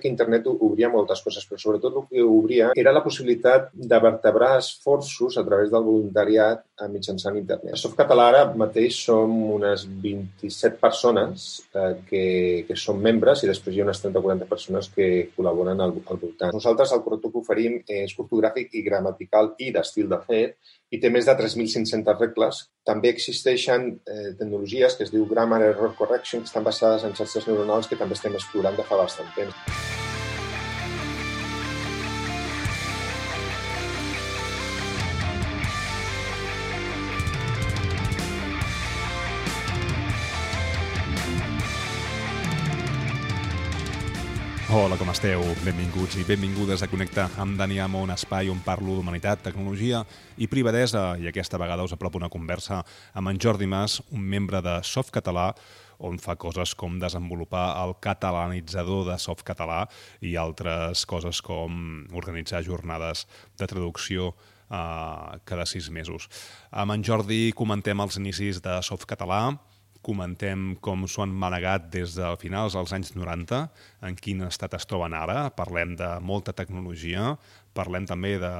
[0.00, 4.56] que internet obria moltes coses, però sobretot el que obria era la possibilitat de vertebrar
[4.58, 7.74] esforços a través del voluntariat mitjançant internet.
[7.74, 12.24] A Softcatalà ara mateix som unes 27 persones eh, que,
[12.68, 15.96] que són membres i després hi ha unes 30 o 40 persones que col·laboren al,
[16.06, 16.54] al voltant.
[16.56, 21.10] Nosaltres el producte que oferim és ortogràfic i gramatical i d'estil de fet i té
[21.12, 22.64] més de 3.500 regles.
[22.86, 27.48] També existeixen eh, tecnologies que es diu Grammar Error Correction, que estan basades en xarxes
[27.50, 29.89] neuronals que també estem explorant de fa bastant temps.
[45.00, 45.40] Com esteu?
[45.64, 50.02] Benvinguts i benvingudes a Connecta amb Dani Amo, un espai on parlo d'humanitat, tecnologia
[50.36, 51.14] i privadesa.
[51.16, 52.82] I aquesta vegada us apropo una conversa
[53.16, 55.46] amb en Jordi Mas, un membre de Softcatalà,
[56.04, 59.86] on fa coses com desenvolupar el catalanitzador de Softcatalà
[60.20, 63.24] i altres coses com organitzar jornades
[63.56, 64.34] de traducció
[64.68, 66.28] eh, cada sis mesos.
[66.70, 69.46] Amb en Jordi comentem els inicis de Softcatalà,
[70.04, 73.60] comentem com s'ho han manegat des de finals dels anys 90,
[74.08, 77.34] en quin estat es troben ara, parlem de molta tecnologia,
[77.76, 78.52] parlem també de,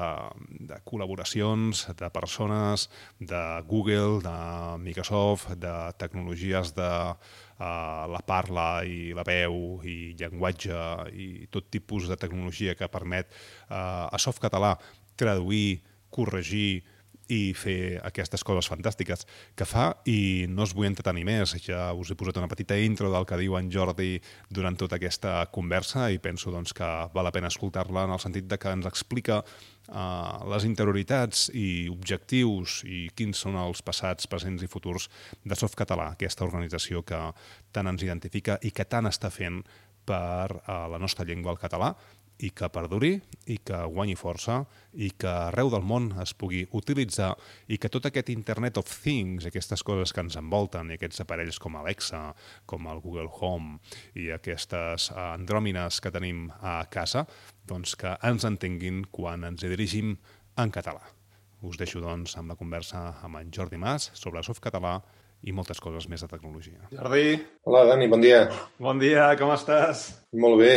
[0.70, 4.36] de col·laboracions, de persones, de Google, de
[4.84, 10.78] Microsoft, de tecnologies de uh, la parla i la veu i llenguatge
[11.16, 14.77] i tot tipus de tecnologia que permet uh, a softcatalà
[15.20, 15.80] traduir,
[16.11, 16.83] corregir,
[17.31, 21.55] i fer aquestes coses fantàstiques que fa i no us vull entretenir més.
[21.64, 24.19] Ja us he posat una petita intro del que diu en Jordi
[24.50, 28.48] durant tota aquesta conversa i penso doncs, que val la pena escoltar-la en el sentit
[28.51, 34.64] de que ens explica uh, les interioritats i objectius i quins són els passats, presents
[34.67, 35.08] i futurs
[35.45, 37.20] de Softcatalà, aquesta organització que
[37.73, 39.62] tant ens identifica i que tant està fent
[40.06, 41.95] per uh, la nostra llengua, el català,
[42.41, 43.12] i que perduri
[43.52, 44.60] i que guanyi força
[44.92, 47.30] i que arreu del món es pugui utilitzar
[47.69, 51.61] i que tot aquest Internet of Things, aquestes coses que ens envolten i aquests aparells
[51.61, 52.23] com Alexa,
[52.67, 53.78] com el Google Home
[54.18, 57.27] i aquestes andròmines que tenim a casa,
[57.68, 60.17] doncs que ens entenguin quan ens hi dirigim
[60.61, 61.02] en català.
[61.61, 64.96] Us deixo, doncs, amb la conversa amb en Jordi Mas sobre Softcatalà
[65.45, 66.89] i moltes coses més de tecnologia.
[66.92, 67.36] Jordi.
[67.68, 68.46] Hola, Dani, bon dia.
[68.80, 70.08] Bon dia, com estàs?
[70.36, 70.74] Molt bé.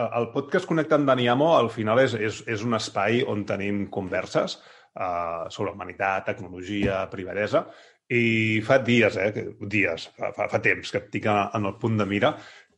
[0.00, 4.56] El podcast Connecta amb Daniamo al final és, és, és un espai on tenim converses
[4.56, 7.66] uh, sobre humanitat, tecnologia, privadesa,
[8.10, 12.06] i fa dies, eh, dies, fa, fa, fa temps que et en el punt de
[12.06, 12.32] mira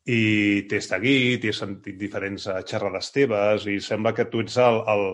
[0.05, 4.83] i t'he seguit, he sentit diferents eh, xerrades teves i sembla que tu ets el,
[4.93, 5.07] el,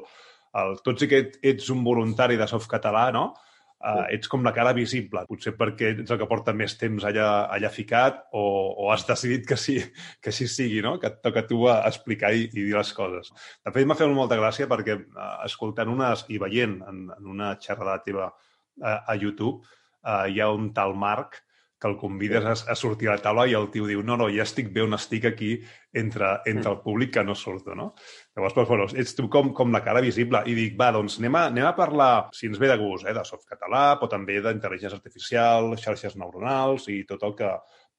[0.63, 3.35] el tots i que ets un voluntari de Softcatalà, no?
[3.81, 5.25] Uh, ets com la cara visible.
[5.29, 8.45] Potser perquè ets el que porta més temps allà, allà ficat o,
[8.85, 9.79] o has decidit que sí,
[10.23, 10.97] que sí sigui, no?
[11.01, 13.33] que et toca tu a explicar i, i dir les coses.
[13.65, 17.55] De fet, m'ha fet molta gràcia perquè uh, escoltant unes i veient en, en una
[17.63, 21.43] xerrada teva uh, a YouTube uh, hi ha un tal Marc
[21.81, 24.27] que el convides a, a sortir a la taula i el tio diu no, no,
[24.35, 25.51] ja estic bé on estic aquí
[25.95, 27.93] entre, entre el públic que no surto, no?
[28.35, 30.43] Llavors, doncs, bueno, ets tu com, com la cara visible.
[30.51, 33.15] I dic, va, doncs anem a, anem a parlar, si ens ve de gust, eh,
[33.15, 37.53] de softcatalà, però també d'intel·ligència artificial, xarxes neuronals i tot el que,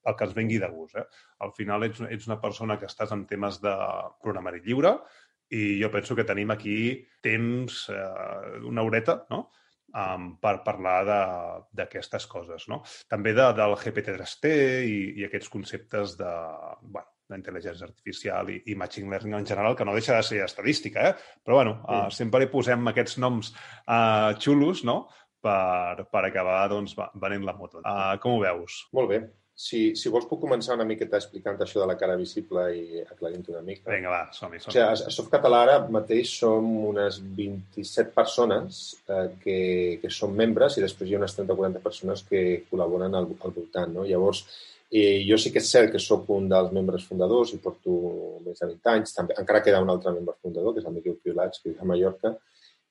[0.10, 1.00] el que ens vengui de gust.
[1.00, 1.08] Eh?
[1.48, 3.76] Al final ets, ets una persona que estàs en temes de
[4.24, 4.98] programari lliure
[5.56, 6.78] i jo penso que tenim aquí
[7.26, 9.48] temps, eh, una horeta, no?,
[9.94, 10.98] um, per parlar
[11.76, 12.68] d'aquestes coses.
[12.72, 12.82] No?
[13.12, 14.52] També de, del GPT-3T
[14.90, 16.34] i, i aquests conceptes de,
[16.82, 21.12] bueno, d'intel·ligència artificial i, i machine learning en general, que no deixa de ser estadística,
[21.12, 21.42] eh?
[21.46, 25.04] però bueno, uh, sempre hi posem aquests noms uh, xulos no?
[25.44, 27.84] per, per acabar doncs, venent la moto.
[27.84, 28.82] Uh, com ho veus?
[28.98, 29.22] Molt bé.
[29.60, 33.44] Si, si vols puc començar una miqueta explicant això de la cara visible i aclarint
[33.52, 33.92] una mica.
[33.92, 34.62] Vinga, va, som-hi.
[34.64, 34.72] Som, -hi.
[34.72, 39.58] o sigui, a Softcatalà ara mateix som unes 27 persones eh, que,
[40.02, 43.28] que són membres i després hi ha unes 30 o 40 persones que col·laboren al,
[43.44, 43.92] al voltant.
[43.98, 44.08] No?
[44.08, 44.46] Llavors,
[44.92, 48.00] eh, jo sí que és cert que sóc un dels membres fundadors i porto
[48.46, 49.18] més de 20 anys.
[49.18, 51.90] També, encara queda un altre membre fundador, que és el Miquel Piolats, que és a
[51.92, 52.38] Mallorca,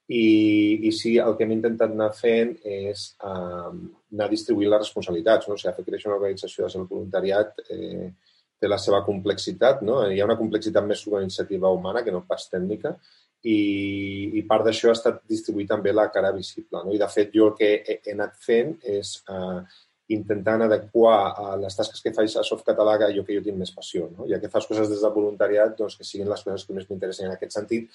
[0.08, 3.72] i, i sí, el que hem intentat anar fent és eh,
[4.14, 5.48] anar distribuint les responsabilitats.
[5.48, 5.56] No?
[5.56, 8.08] O sigui, fer créixer una organització de salut voluntariat eh,
[8.58, 9.84] té la seva complexitat.
[9.84, 10.00] No?
[10.08, 12.96] Hi ha una complexitat més organitzativa humana que no pas tècnica
[13.44, 13.58] i,
[14.40, 16.80] i part d'això ha estat distribuir també la cara visible.
[16.80, 16.96] No?
[16.96, 19.60] I, de fet, jo el que he, he anat fent és eh,
[20.14, 23.74] intentant adequar a les tasques que faig a Softcatalà a allò que jo tinc més
[23.76, 24.08] passió.
[24.16, 24.26] No?
[24.30, 27.28] Ja que fas coses des del voluntariat, doncs que siguin les coses que més m'interessen
[27.28, 27.90] en aquest sentit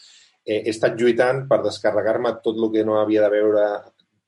[0.45, 3.68] eh, he estat lluitant per descarregar-me tot el que no havia de veure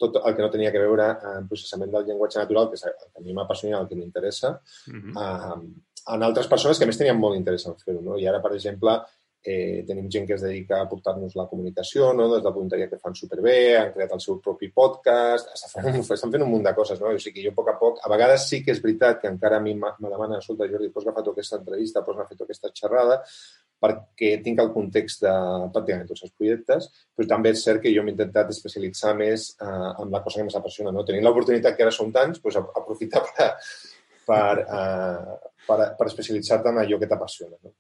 [0.02, 2.96] tot el que no tenia que veure amb processament del llenguatge natural, que és el
[3.00, 4.50] que a mi m'apassiona, el que m'interessa,
[4.92, 5.14] uh -huh.
[5.16, 8.02] uh, en altres persones que a més tenien molt interès en fer-ho.
[8.02, 8.18] No?
[8.18, 9.00] I ara, per exemple,
[9.46, 12.28] eh, tenim gent que es dedica a portar-nos la comunicació, no?
[12.34, 16.34] des de voluntariat que fan superbé, han creat el seu propi podcast, estan fent, estan
[16.34, 17.00] fent un munt de coses.
[17.02, 17.14] No?
[17.14, 19.30] O sigui que jo, a poc a poc, a vegades sí que és veritat que
[19.30, 23.22] encara a mi me demanen, escolta, Jordi, pots agafar aquesta entrevista, pots agafar aquesta xerrada,
[23.86, 25.34] perquè tinc el context de
[25.76, 29.90] pràcticament tots els projectes, però també és cert que jo m'he intentat especialitzar més eh,
[30.02, 30.94] en la cosa que més apassiona.
[30.96, 31.06] No?
[31.06, 33.52] Tenint l'oportunitat que ara som tants, doncs, aprofitar per,
[34.26, 35.36] per, eh,
[35.68, 37.60] per, per especialitzar-te en allò que t'apassiona.
[37.62, 37.76] No?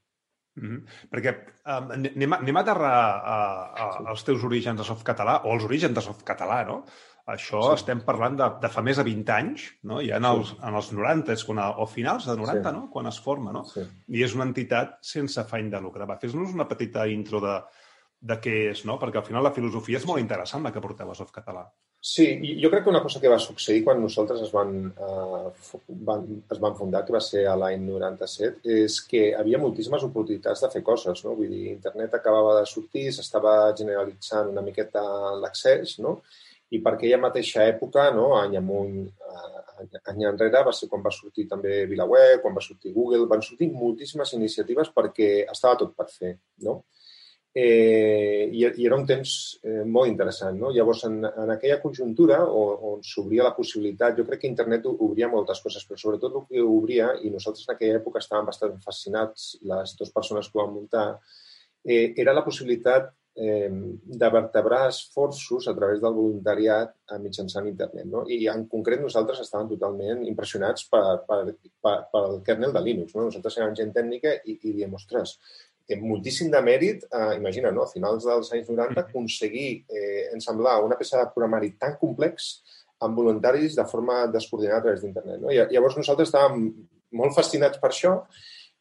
[0.55, 1.09] Mm -hmm.
[1.11, 1.33] Perquè
[1.65, 2.93] um, anem, a, anem a aterrar
[3.33, 3.39] a,
[3.83, 6.83] a, als teus orígens de softcatalà, o als orígens de softcatalà, no?
[7.25, 7.73] Això sí.
[7.79, 9.97] estem parlant de, de fa més de 20 anys, no?
[10.05, 10.57] Ja en els, sí.
[10.61, 12.75] en els 90, és quan, o finals de 90, sí.
[12.75, 12.89] no?
[12.93, 13.63] Quan es forma, no?
[13.65, 13.81] Sí.
[14.13, 16.05] I és una entitat sense afany de lucre.
[16.05, 17.55] Va, fes-nos una petita intro de,
[18.21, 18.99] de què és, no?
[19.01, 21.65] Perquè al final la filosofia és molt interessant, la que porteu a Softcatalà.
[22.05, 22.25] Sí,
[22.61, 24.73] jo crec que una cosa que va succeir quan nosaltres es van,
[25.05, 25.47] eh,
[26.09, 30.61] van, es van fundar, que va ser a l'any 97, és que havia moltíssimes oportunitats
[30.61, 31.33] de fer coses, no?
[31.39, 35.01] Vull dir, internet acabava de sortir, s'estava generalitzant una miqueta
[35.41, 36.19] l'accés, no?
[36.77, 38.27] I per aquella mateixa època, no?
[38.37, 42.93] any amunt, eh, any enrere, va ser quan va sortir també VilaWeb, quan va sortir
[42.93, 46.35] Google, van sortir moltíssimes iniciatives perquè estava tot per fer,
[46.69, 46.83] no?
[47.57, 49.31] Eh, i, i era un temps
[49.63, 50.57] eh, molt interessant.
[50.59, 50.73] No?
[50.75, 55.31] Llavors, en, en aquella conjuntura on, on s'obria la possibilitat, jo crec que internet obria
[55.31, 59.53] moltes coses, però sobretot el que obria, i nosaltres en aquella època estàvem bastant fascinats,
[59.71, 61.05] les dues persones que ho van muntar,
[61.85, 63.07] eh, era la possibilitat
[63.39, 66.91] eh, de vertebrar esforços a través del voluntariat
[67.23, 68.09] mitjançant internet.
[68.11, 68.25] No?
[68.27, 71.39] I en concret nosaltres estàvem totalment impressionats per, per,
[71.79, 73.15] per, per el kernel de Linux.
[73.15, 73.29] No?
[73.29, 75.37] Nosaltres érem gent tècnica i, i diem, ostres,
[75.85, 77.85] té moltíssim de mèrit, eh, imagina, no?
[77.85, 82.55] a finals dels anys 90, aconseguir eh, ensamblar una peça de programari tan complex
[83.05, 85.41] amb voluntaris de forma descoordinada a través d'internet.
[85.43, 85.53] No?
[85.53, 86.69] I, llavors nosaltres estàvem
[87.15, 88.17] molt fascinats per això.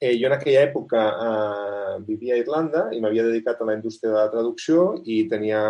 [0.01, 4.11] Eh, jo en aquella època eh, vivia a Irlanda i m'havia dedicat a la indústria
[4.11, 5.63] de la traducció i tenia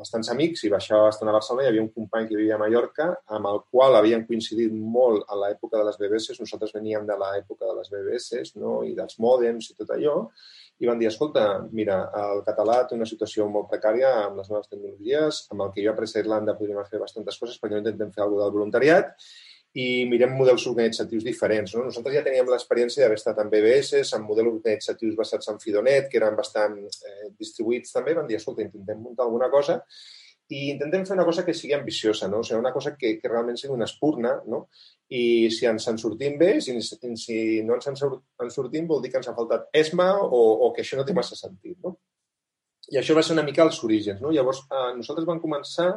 [0.00, 1.66] bastants amics i baixava bastant a Barcelona.
[1.66, 5.36] Hi havia un company que vivia a Mallorca amb el qual havien coincidit molt a
[5.42, 6.40] l'època de les BBS.
[6.40, 8.80] Nosaltres veníem de l'època de les BBS no?
[8.86, 10.16] i dels mòdems i tot allò.
[10.80, 11.44] I van dir, escolta,
[11.76, 15.84] mira, el català té una situació molt precària amb les noves tecnologies, amb el que
[15.84, 18.56] jo he après a Irlanda podríem fer bastantes coses perquè no intentem fer alguna del
[18.56, 19.12] voluntariat
[19.78, 21.74] i mirem models organitzatius diferents.
[21.76, 21.84] No?
[21.86, 26.18] Nosaltres ja teníem l'experiència d'haver estat en BBS, en models organitzatius basats en Fidonet, que
[26.18, 28.16] eren bastant eh, distribuïts també.
[28.18, 29.78] Van dir, escolta, intentem muntar alguna cosa
[30.50, 32.40] i intentem fer una cosa que sigui ambiciosa, no?
[32.42, 34.64] o sigui, una cosa que, que realment sigui una espurna, no?
[35.14, 39.20] i si ens en sortim bé, si, si no ens en sortim, vol dir que
[39.22, 41.76] ens ha faltat ESMA o, o que això no té massa sentit.
[41.86, 41.94] No?
[42.90, 44.18] I això va ser una mica els orígens.
[44.18, 44.34] No?
[44.34, 45.92] Llavors, eh, nosaltres vam començar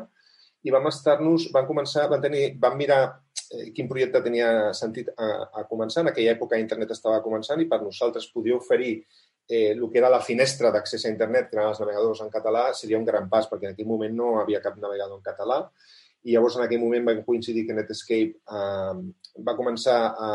[0.64, 3.02] i vam estar-nos, vam començar, vam, tenir, vam mirar
[3.76, 5.30] quin projecte tenia sentit a,
[5.62, 6.04] a començar.
[6.04, 8.94] En aquella època internet estava començant i per nosaltres podia oferir
[9.48, 12.70] eh, el que era la finestra d'accés a internet, que eren els navegadors en català,
[12.74, 15.60] seria un gran pas, perquè en aquell moment no havia cap navegador en català.
[16.24, 19.00] I llavors en aquell moment va coincidir que Netscape eh,
[19.44, 20.30] va començar a,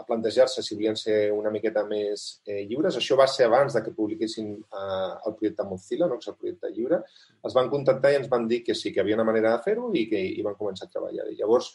[0.00, 2.98] a plantejar-se si volien ser una miqueta més eh, lliures.
[3.00, 6.18] Això va ser abans de que publiquessin eh, el projecte Mozilla, no?
[6.18, 7.00] que és el projecte lliure.
[7.40, 9.88] Els van contactar i ens van dir que sí, que havia una manera de fer-ho
[9.96, 11.30] i que hi van començar a treballar.
[11.32, 11.72] I llavors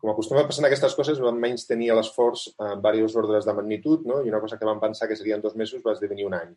[0.00, 3.54] com acostuma a passar en aquestes coses, vam menys tenir l'esforç en diversos ordres de
[3.56, 4.22] magnitud, no?
[4.24, 6.52] i una cosa que vam pensar que serien dos mesos va esdevenir un any.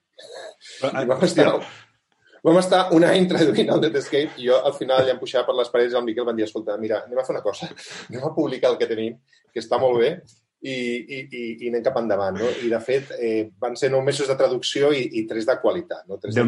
[0.90, 1.54] I vam estar,
[2.44, 5.58] vam estar un any traduint el Netscape i jo al final ja em puxava per
[5.60, 7.72] les parets i el Miquel van dir, escolta, mira, anem a fer una cosa,
[8.10, 9.18] anem a publicar el que tenim,
[9.54, 10.14] que està molt bé,
[10.60, 12.38] i, i, i, i anem cap endavant.
[12.40, 12.50] No?
[12.64, 16.06] I, de fet, eh, van ser nou mesos de traducció i, i tres de qualitat.
[16.10, 16.20] No?
[16.20, 16.44] Tres de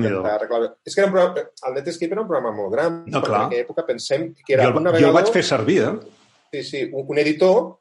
[0.85, 3.45] És que era un programa, el Netscape era un programa molt gran, no, clar.
[3.45, 5.07] en aquella època pensem que era jo, un navegador...
[5.07, 6.19] Jo el vaig fer servir, eh?
[6.51, 7.80] Sí, sí, un, un editor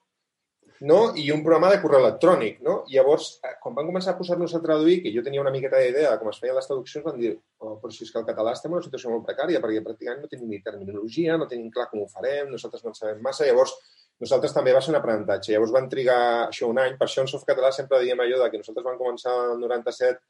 [0.81, 1.13] no?
[1.17, 2.61] i un programa de correu electrònic.
[2.65, 2.81] No?
[2.89, 6.13] Llavors, eh, quan van començar a posar-nos a traduir, que jo tenia una miqueta d'idea
[6.13, 8.55] de com es feien les traduccions, van dir, oh, però si és que el català
[8.57, 11.91] estem en una situació molt precària, perquè pràcticament no tenim ni terminologia, no tenim clar
[11.91, 13.49] com ho farem, nosaltres no en sabem massa.
[13.49, 13.77] Llavors,
[14.21, 15.53] nosaltres també va ser un aprenentatge.
[15.53, 16.97] Llavors van trigar això un any.
[17.01, 20.21] Per això en Softcatalà sempre diem allò de que nosaltres vam començar el 97,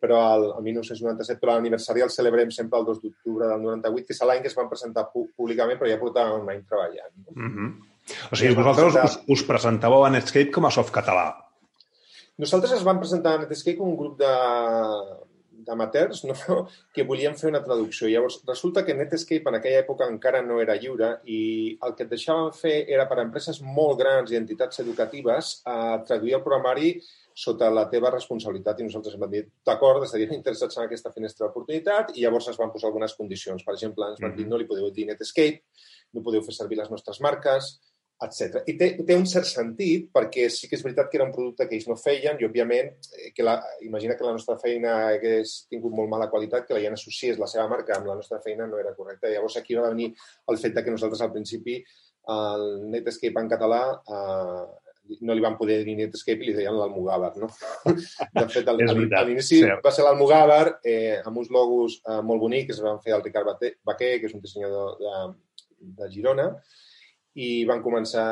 [0.00, 4.16] però el, el 1997, però l'aniversari el celebrem sempre el 2 d'octubre del 98, que
[4.16, 7.12] és l'any que es van presentar públicament, però ja portàvem un any treballant.
[7.34, 7.74] Mm -hmm.
[8.30, 11.28] O sigui, vosaltres us, us presentàveu a Netscape com a softcatalà.
[12.40, 14.32] Nosaltres es vam presentar a Netscape com un grup de
[15.66, 16.34] d'amateurs no?
[16.94, 18.08] que volien fer una traducció.
[18.08, 21.40] Llavors, resulta que Netscape en aquella època encara no era lliure i
[21.86, 26.00] el que et deixaven fer era per a empreses molt grans i entitats educatives a
[26.06, 26.94] traduir el programari
[27.40, 31.46] sota la teva responsabilitat i nosaltres em vam dir, d'acord, estaríem interessats en aquesta finestra
[31.46, 33.64] d'oportunitat i llavors es van posar algunes condicions.
[33.66, 35.64] Per exemple, ens van dir no li podeu dir Netscape,
[36.16, 37.76] no podeu fer servir les nostres marques,
[38.24, 38.60] etc.
[38.68, 41.66] I té, té un cert sentit perquè sí que és veritat que era un producte
[41.68, 45.54] que ells no feien i, òbviament, eh, que la, imagina que la nostra feina hagués
[45.72, 48.68] tingut molt mala qualitat, que la gent associés la seva marca amb la nostra feina
[48.68, 49.30] no era correcta.
[49.32, 50.12] Llavors aquí va venir
[50.52, 51.80] el fet de que nosaltres al principi
[52.30, 54.64] el Netscape en català eh,
[55.26, 57.48] no li van poder dir Netscape i li deien l'Almogàver, no?
[58.36, 62.68] De fet, al, a l'inici va ser l'Almogàver eh, amb uns logos eh, molt bonics
[62.68, 63.48] que es van fer el Ricard
[63.88, 65.16] Baquer, que és un dissenyador de,
[65.96, 66.50] de Girona,
[67.34, 68.26] i van començar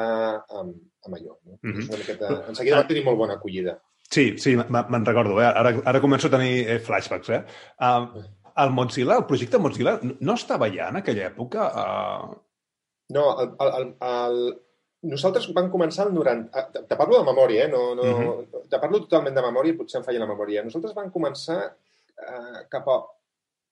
[0.48, 0.74] amb,
[1.06, 1.36] amb allò.
[1.44, 1.58] No?
[1.62, 1.88] Mm -hmm.
[1.88, 2.28] una miqueta...
[2.48, 3.78] En seguida van tenir molt bona acollida.
[4.10, 5.40] Sí, sí, me'n recordo.
[5.40, 5.46] Eh?
[5.46, 7.28] Ara, ara començo a tenir eh, flashbacks.
[7.28, 7.42] Eh?
[7.80, 8.22] Uh,
[8.56, 11.68] el Mozilla, el projecte Mozilla, no estava ja en aquella època?
[11.68, 12.38] Uh...
[13.10, 14.40] No, el, el, el,
[15.12, 16.64] nosaltres vam començar el 90...
[16.88, 17.68] Te parlo de memòria, eh?
[17.68, 18.64] No, no, mm -hmm.
[18.68, 20.64] Te parlo totalment de memòria potser em falla la memòria.
[20.64, 22.98] Nosaltres vam començar uh, cap a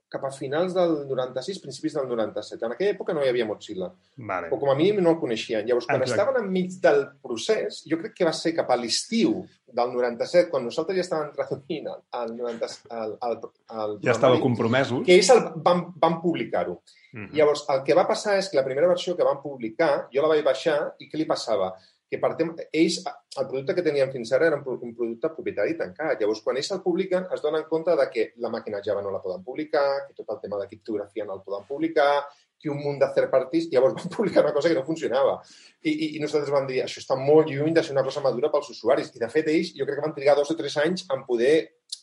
[0.09, 2.65] cap a finals del 96, principis del 97.
[2.65, 3.89] En aquella època no hi havia Mozilla.
[4.17, 4.51] Vale.
[4.55, 5.67] O com a mínim no el coneixien.
[5.67, 6.21] Llavors, quan Exacte.
[6.21, 10.65] estaven enmig del procés, jo crec que va ser cap a l'estiu del 97, quan
[10.65, 12.71] nosaltres ja estàvem traduint el, 90,
[13.01, 13.37] el, el,
[13.83, 15.03] el ja estava compromesos.
[15.09, 16.79] Que ells el, van, van publicar-ho.
[17.13, 17.37] Mm -hmm.
[17.37, 20.29] Llavors, el que va passar és que la primera versió que van publicar, jo la
[20.29, 21.75] vaig baixar i què li passava?
[22.11, 26.21] Que per tema, ells, el producte que tenien fins ara era un producte propietari tancat.
[26.21, 29.23] Llavors, quan ells el publiquen, es donen compte de que la màquina Java no la
[29.23, 32.25] poden publicar, que tot el tema de criptografia no el poden publicar,
[32.59, 35.37] que un munt de third parties, llavors van publicar una cosa que no funcionava.
[35.83, 38.51] I, i, i nosaltres vam dir, això està molt lluny de ser una cosa madura
[38.55, 39.11] pels usuaris.
[39.13, 41.57] I, de fet, ells, jo crec que van trigar dos o tres anys en poder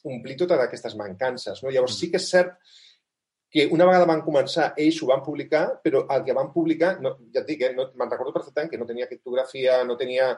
[0.03, 1.63] omplir totes aquestes mancances.
[1.63, 1.72] No?
[1.72, 2.60] Llavors, sí que és cert
[3.53, 7.13] que una vegada van començar, ells ho van publicar, però el que van publicar, no,
[7.36, 10.31] ja et dic, eh, no, me'n recordo perfectament que no tenia criptografia, no tenia,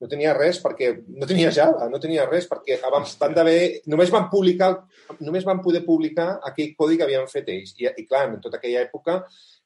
[0.00, 4.10] no tenia res perquè no tenia Java, no tenia res perquè abans van d'haver, només
[4.14, 4.72] van publicar,
[5.20, 7.76] només van poder publicar aquell codi que havien fet ells.
[7.76, 9.20] I, i clar, en tota aquella època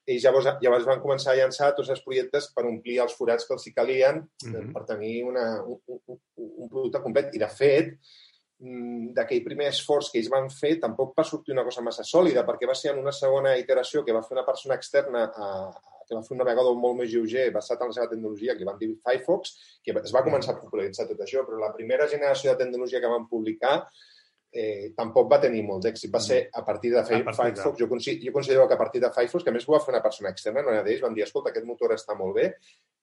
[0.07, 3.55] ells llavors, llavors van començar a llançar tots els projectes per omplir els forats que
[3.57, 4.73] els hi calien mm -hmm.
[4.75, 7.35] per tenir una, un, un, un producte complet.
[7.35, 7.95] I, de fet,
[8.57, 12.69] d'aquell primer esforç que ells van fer tampoc va sortir una cosa massa sòlida, perquè
[12.69, 15.51] va ser en una segona iteració que va fer una persona externa a,
[16.07, 18.69] que va fer un navegador molt més lleuger basat en la seva tecnologia, que li
[18.69, 22.53] van dir Firefox, que es va començar a popularitzar tot això, però la primera generació
[22.53, 23.77] de tecnologia que van publicar
[24.57, 26.13] eh, tampoc va tenir molt d'èxit.
[26.15, 27.77] Va ser a partir de a partir Firefox.
[27.77, 27.85] De...
[27.85, 30.03] Jo, considero, jo considero que a partir de Firefox, que més ho va fer una
[30.05, 32.51] persona externa, no era d'ells, van dir, escolta, aquest motor està molt bé,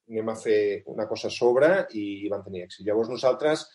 [0.09, 0.59] anem a fer
[0.91, 2.87] una cosa a sobre i van tenir èxit.
[2.87, 3.67] Llavors nosaltres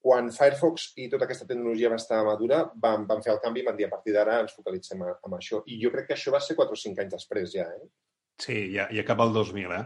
[0.00, 3.66] quan Firefox i tota aquesta tecnologia va estar madura, vam, vam fer el canvi i
[3.66, 5.60] vam dir a partir d'ara ens focalitzem en això.
[5.68, 7.90] I jo crec que això va ser 4 o 5 anys després ja, eh?
[8.40, 9.84] Sí, ja, ja cap al 2000, eh?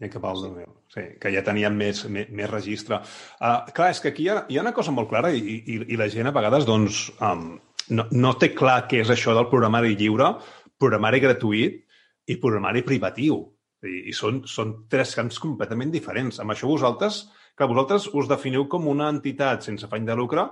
[0.00, 0.48] Ja cap al sí.
[0.48, 0.74] 2000.
[0.94, 3.00] Sí, que ja teníem més, més, més registre.
[3.36, 5.80] Uh, clar, és que aquí hi ha, hi ha una cosa molt clara i, i,
[5.92, 7.50] i la gent a vegades doncs, um,
[7.92, 10.32] no, no té clar què és això del programari lliure,
[10.80, 11.82] programari gratuït
[12.32, 13.42] i programari privatiu.
[13.84, 16.40] I, i són, són tres camps completament diferents.
[16.40, 20.44] Amb això vosaltres que vosaltres us definiu com una entitat sense afany de lucre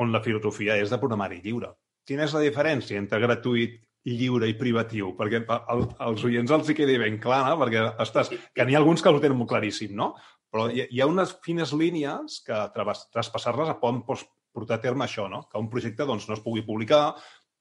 [0.00, 1.72] on la filosofia és de programari lliure.
[2.04, 5.14] Quina és la diferència entre gratuït, lliure i privatiu?
[5.16, 7.56] Perquè el, als oients els hi quedi ben clar, no?
[7.62, 10.12] perquè ostres, que n'hi ha alguns que ho tenen molt claríssim, no?
[10.52, 15.46] Però hi, hi ha unes fines línies que traspassar-les poden portar a terme això, no?
[15.48, 17.14] que un projecte doncs, no es pugui publicar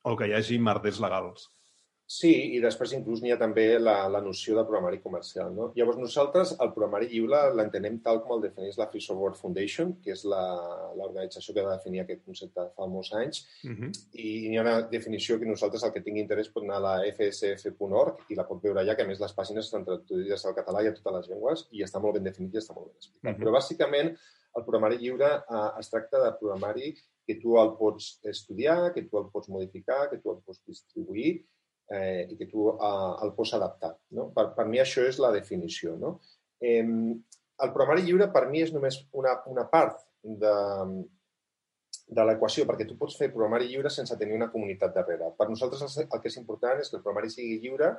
[0.04, 1.48] o que hi hagi merders legals.
[2.06, 5.54] Sí, i després inclús n'hi ha també la, la noció de programari comercial.
[5.56, 5.70] No?
[5.78, 10.12] Llavors nosaltres el programari lliure l'entenem tal com el defineix la Free Software Foundation, que
[10.14, 13.72] és l'organització que va definir aquest concepte fa molts anys, uh.
[13.72, 13.92] -huh.
[14.20, 16.96] i hi ha una definició que nosaltres el que tingui interès pot anar a la
[17.14, 20.84] fsf.org i la pot veure allà, que a més les pàgines estan traduïdes al català
[20.84, 23.24] i a totes les llengües i està molt ben definit i està molt ben explicat.
[23.24, 23.38] Uh.
[23.38, 23.40] -huh.
[23.40, 24.18] Però bàsicament
[24.58, 26.94] el programari lliure eh, es tracta de programari
[27.26, 31.46] que tu el pots estudiar, que tu el pots modificar, que tu el pots distribuir
[31.92, 33.94] eh, i que tu eh, el pots adaptar.
[34.18, 34.30] No?
[34.36, 35.98] Per, per mi això és la definició.
[36.00, 36.18] No?
[36.62, 40.54] Eh, el programari lliure per mi és només una, una part de,
[42.14, 45.30] de l'equació, perquè tu pots fer programari lliure sense tenir una comunitat darrere.
[45.38, 47.92] Per nosaltres el que és important és que el programari sigui lliure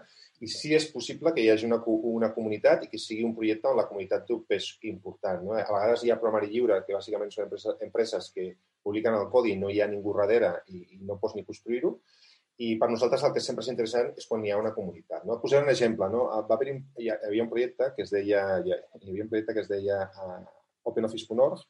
[0.44, 3.70] i si és possible que hi hagi una, una comunitat i que sigui un projecte
[3.70, 5.46] on la comunitat té un pes important.
[5.46, 5.56] No?
[5.56, 8.50] A vegades hi ha programari lliure, que bàsicament són empreses, empreses que
[8.84, 11.96] publiquen el codi i no hi ha ningú darrere i, i no pots ni construir-ho,
[12.62, 15.24] i per nosaltres el que sempre és interessant és quan hi ha una comunitat.
[15.26, 15.40] No?
[15.42, 16.06] Posaré un exemple.
[16.12, 16.26] No?
[16.48, 19.70] Va haver, hi havia un projecte que es deia, hi havia un projecte que es
[19.70, 20.38] deia uh,
[20.90, 21.64] OpenOffice.org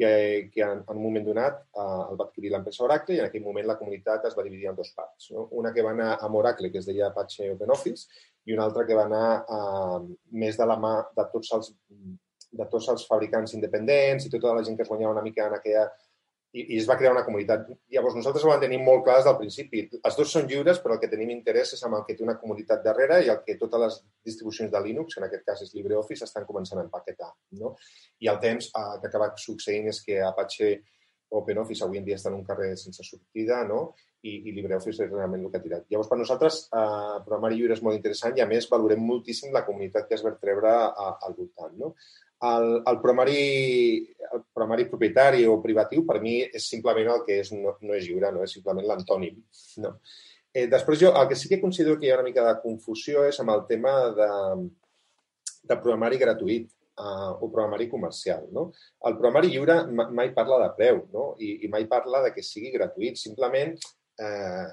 [0.00, 0.12] que,
[0.54, 3.44] que en, en un moment donat uh, el va adquirir l'empresa Oracle i en aquell
[3.44, 5.32] moment la comunitat es va dividir en dues parts.
[5.34, 5.48] No?
[5.60, 8.06] Una que va anar amb Oracle, que es deia Apache OpenOffice,
[8.46, 11.74] i una altra que va anar uh, més de la mà de tots els
[12.50, 15.58] de tots els fabricants independents i tota la gent que es guanyava una mica en
[15.58, 15.88] aquella...
[16.50, 17.68] I, i es va crear una comunitat.
[17.94, 19.84] Llavors, nosaltres ho vam tenir molt clar des del principi.
[20.00, 22.36] Els dos són lliures, però el que tenim interès és amb el que té una
[22.40, 23.98] comunitat darrere i el que totes les
[24.30, 27.30] distribucions de Linux, en aquest cas és LibreOffice, estan començant a empaquetar.
[27.60, 27.76] No?
[28.18, 30.72] I el temps eh, que acaba succeint és que Apache
[31.30, 33.92] OpenOffice avui en dia està en un carrer sense sortida, no?
[34.26, 35.84] I, i LibreOffice és realment el que ha tirat.
[35.92, 39.62] Llavors, per nosaltres, eh, programari lliure és molt interessant i, a més, valorem moltíssim la
[39.68, 41.94] comunitat que es va a, al voltant, no?
[42.48, 43.44] El, el, programari,
[44.32, 48.06] el programari propietari o privatiu, per mi, és simplement el que és, no, no és
[48.08, 48.44] lliure, no?
[48.46, 49.36] és simplement l'antònim.
[49.84, 49.94] No?
[50.52, 53.26] Eh, després, jo el que sí que considero que hi ha una mica de confusió
[53.28, 54.30] és amb el tema de,
[55.68, 58.48] de programari gratuït uh, o programari comercial.
[58.56, 58.70] No?
[59.06, 61.34] El programari lliure mai parla de preu no?
[61.38, 63.20] I, i mai parla de que sigui gratuït.
[63.20, 64.66] Simplement eh,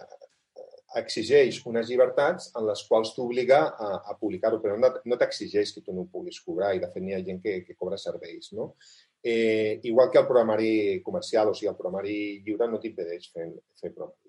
[0.96, 5.94] exigeix unes llibertats en les quals t'obliga a, a publicar-ho, però no, t'exigeix que tu
[5.94, 8.54] no ho puguis cobrar i, de fet, n'hi ha gent que, que cobra serveis.
[8.56, 8.74] No?
[9.24, 13.50] Eh, igual que el programari comercial, o sigui, el programari lliure no t'impedeix fer,
[13.82, 14.28] fer programari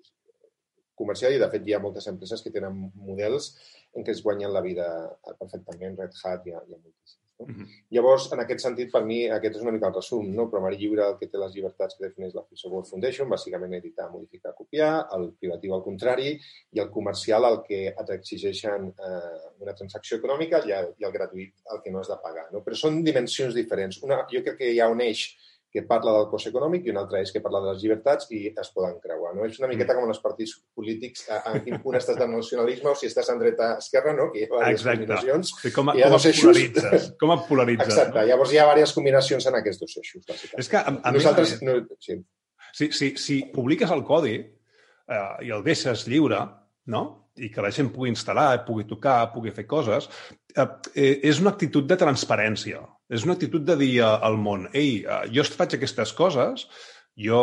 [0.99, 3.53] comercial i, de fet, hi ha moltes empreses que tenen models
[3.95, 4.89] en què es guanyen la vida
[5.39, 5.95] perfectament.
[5.95, 7.28] Red Hat hi ha, hi ha moltíssims.
[7.39, 7.45] No?
[7.45, 7.67] Uh -huh.
[7.95, 10.29] Llavors, en aquest sentit, per mi, aquest és una mica el resum.
[10.35, 10.49] No?
[10.49, 14.09] Programari lliure, el que té les llibertats que defineix la Free Software Foundation, bàsicament editar,
[14.11, 16.39] modificar, copiar, el privatiu al contrari,
[16.71, 21.11] i el comercial el que et exigeixen eh, una transacció econòmica i el, i el
[21.11, 22.49] gratuït el que no has de pagar.
[22.51, 22.63] No?
[22.63, 24.03] Però són dimensions diferents.
[24.03, 25.37] Una, jo crec que hi ha un eix
[25.69, 28.39] que parla del cost econòmic i un altre és que parla de les llibertats i
[28.49, 29.35] es poden creuar.
[29.37, 29.45] No?
[29.45, 30.01] És una miqueta mm.
[30.01, 33.75] com els partits polítics, en quin punt estàs del nacionalisme o si estàs en dreta
[33.77, 34.31] esquerra, no?
[34.33, 35.05] que hi ha diverses Exacte.
[35.05, 35.53] combinacions.
[35.61, 37.93] Sí, com, a, com, polaritzes, com a polaritzes.
[37.93, 38.17] Exacte.
[38.17, 38.25] No?
[38.31, 40.63] Llavors hi ha diverses combinacions en aquests dos eixos, bàsicament.
[40.65, 41.57] És que a, a Nosaltres...
[41.59, 42.17] Més, no, sí.
[42.73, 46.41] Si, si, si publiques el codi eh, i el deixes lliure,
[46.89, 47.05] no?
[47.39, 50.09] i que la gent pugui instal·lar, pugui tocar, pugui fer coses,
[50.51, 52.81] eh, eh, és una actitud de transparència.
[53.09, 56.65] És una actitud de dir al món, ei, eh, jo faig aquestes coses,
[57.19, 57.39] jo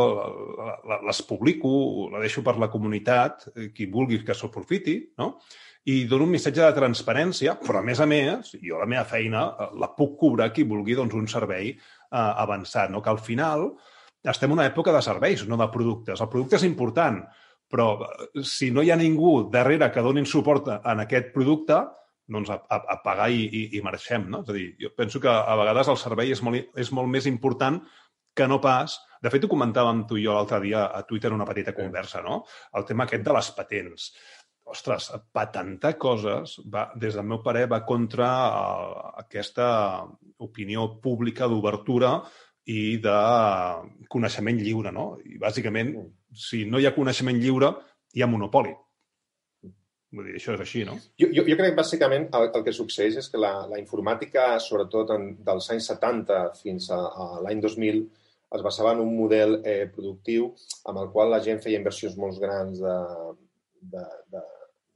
[1.04, 1.70] les publico,
[2.12, 5.36] la deixo per la comunitat, eh, qui vulgui que s'ho aprofiti, no?
[5.86, 9.44] i dono un missatge de transparència, però a més a més, jo la meva feina
[9.48, 11.78] eh, la puc cobrar qui vulgui doncs, un servei eh,
[12.10, 13.02] avançat, no?
[13.02, 13.68] que al final
[14.26, 16.20] estem en una època de serveis, no de productes.
[16.20, 17.20] El producte és important,
[17.70, 17.90] però
[18.46, 21.80] si no hi ha ningú darrere que donin suport en aquest producte,
[22.26, 24.42] doncs a, a, a pagar i, i, i marxem, no?
[24.42, 27.28] És a dir, jo penso que a vegades el servei és molt, és molt més
[27.30, 27.80] important
[28.36, 28.98] que no pas...
[29.22, 32.42] De fet, ho comentàvem tu i jo l'altre dia a Twitter una petita conversa, no?
[32.78, 34.10] El tema aquest de les patents.
[34.70, 39.68] Ostres, patentar coses, va, des del meu parer, va contra uh, aquesta
[40.44, 42.12] opinió pública d'obertura
[42.70, 43.16] i de
[44.12, 45.06] coneixement lliure, no?
[45.24, 45.94] I, bàsicament,
[46.36, 47.72] si no hi ha coneixement lliure,
[48.14, 48.74] hi ha monopoli.
[50.16, 50.94] Vull dir, això és així, no?
[51.20, 55.10] Jo, jo, jo crec bàsicament el, el que succeeix és que la, la informàtica, sobretot
[55.16, 58.04] en, dels anys 70 fins a, a l'any 2000,
[58.56, 60.52] es basava en un model eh, productiu
[60.86, 62.96] amb el qual la gent feia inversions molt grans de,
[63.96, 64.44] de, de,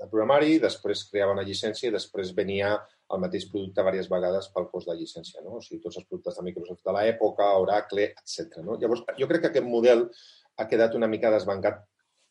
[0.00, 2.76] de programari, després creava una llicència i després venia
[3.10, 5.42] el mateix producte diverses vegades pel cost de llicència.
[5.44, 5.58] No?
[5.58, 8.60] O sigui, tots els productes de Microsoft de l'època, Oracle, etc.
[8.62, 8.78] No?
[8.80, 10.06] Llavors, jo crec que aquest model
[10.56, 11.82] ha quedat una mica desbancat.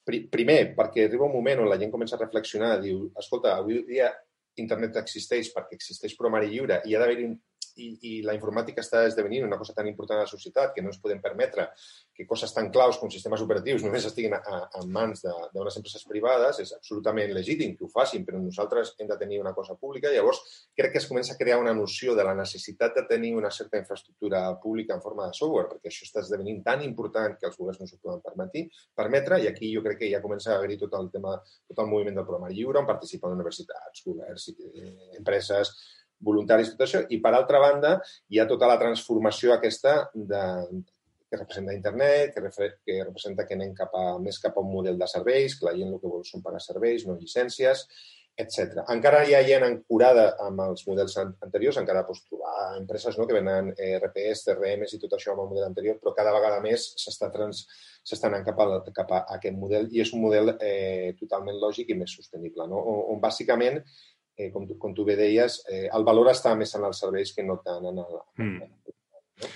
[0.09, 4.09] Primer, perquè arriba un moment on la gent comença a reflexionar, diu, escolta, avui dia
[4.59, 7.29] internet existeix perquè existeix programari lliure i ha d'haver-hi
[7.79, 10.91] i, i la informàtica està esdevenint una cosa tan important a la societat que no
[10.91, 11.69] ens podem permetre
[12.15, 16.59] que coses tan claus com sistemes operatius només estiguin a, a, mans d'unes empreses privades,
[16.63, 20.11] és absolutament legítim que ho facin, però nosaltres hem de tenir una cosa pública.
[20.11, 20.41] Llavors,
[20.75, 23.79] crec que es comença a crear una noció de la necessitat de tenir una certa
[23.79, 27.79] infraestructura pública en forma de software, perquè això està esdevenint tan important que els governs
[27.79, 28.65] no s'ho poden permetre,
[28.95, 31.37] permetre, i aquí jo crec que ja comença a haver-hi tot el tema,
[31.69, 35.73] tot el moviment del programa lliure, on participen universitats, governs, eh, empreses,
[36.25, 37.97] voluntaris, tot això, i per altra banda
[38.29, 40.43] hi ha tota la transformació aquesta de,
[41.29, 44.71] que representa internet, que, refer, que representa que anem cap a, més cap a un
[44.73, 47.85] model de serveis, que la gent el que vol són pagar serveis, no llicències,
[48.39, 48.85] etc.
[48.93, 53.35] Encara hi ha gent ancorada amb els models anteriors, encara pots trobar empreses no, que
[53.35, 57.29] venen RPS, CRMs i tot això amb el model anterior, però cada vegada més s'està
[57.33, 57.65] trans,
[58.07, 61.91] s'està anant cap a, cap a aquest model i és un model eh, totalment lògic
[61.91, 62.79] i més sostenible, no?
[62.79, 63.83] on, on bàsicament
[64.39, 67.35] eh, com, tu, com tu bé deies, eh, el valor està més en els serveis
[67.35, 68.17] que no tant en el...
[68.39, 68.55] Mm.
[68.61, 68.95] No?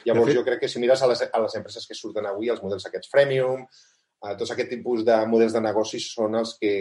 [0.08, 0.38] Llavors, fet...
[0.38, 2.88] jo crec que si mires a les, a les empreses que surten avui, els models
[2.88, 6.74] aquests freemium, eh, tots aquest tipus de models de negocis són els que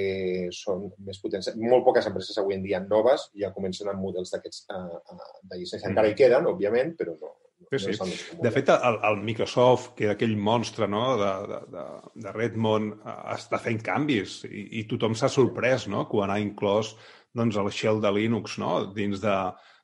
[0.55, 1.53] són més potents.
[1.63, 5.63] Molt poques empreses avui en dia noves ja comencen amb models d'aquests uh, uh, de
[5.63, 5.87] llicència.
[5.87, 5.95] Mm.
[5.95, 7.35] Encara hi queden, òbviament, però no,
[7.73, 8.37] Sí, sí.
[8.43, 11.17] De fet, el, el Microsoft, que era aquell monstre no?
[11.17, 11.85] de, de, de,
[12.25, 12.99] de Redmond,
[13.33, 16.05] està fent canvis i, i tothom s'ha sorprès no?
[16.11, 16.93] quan ha inclòs
[17.35, 18.75] doncs, el shell de Linux no?
[18.97, 19.37] dins de,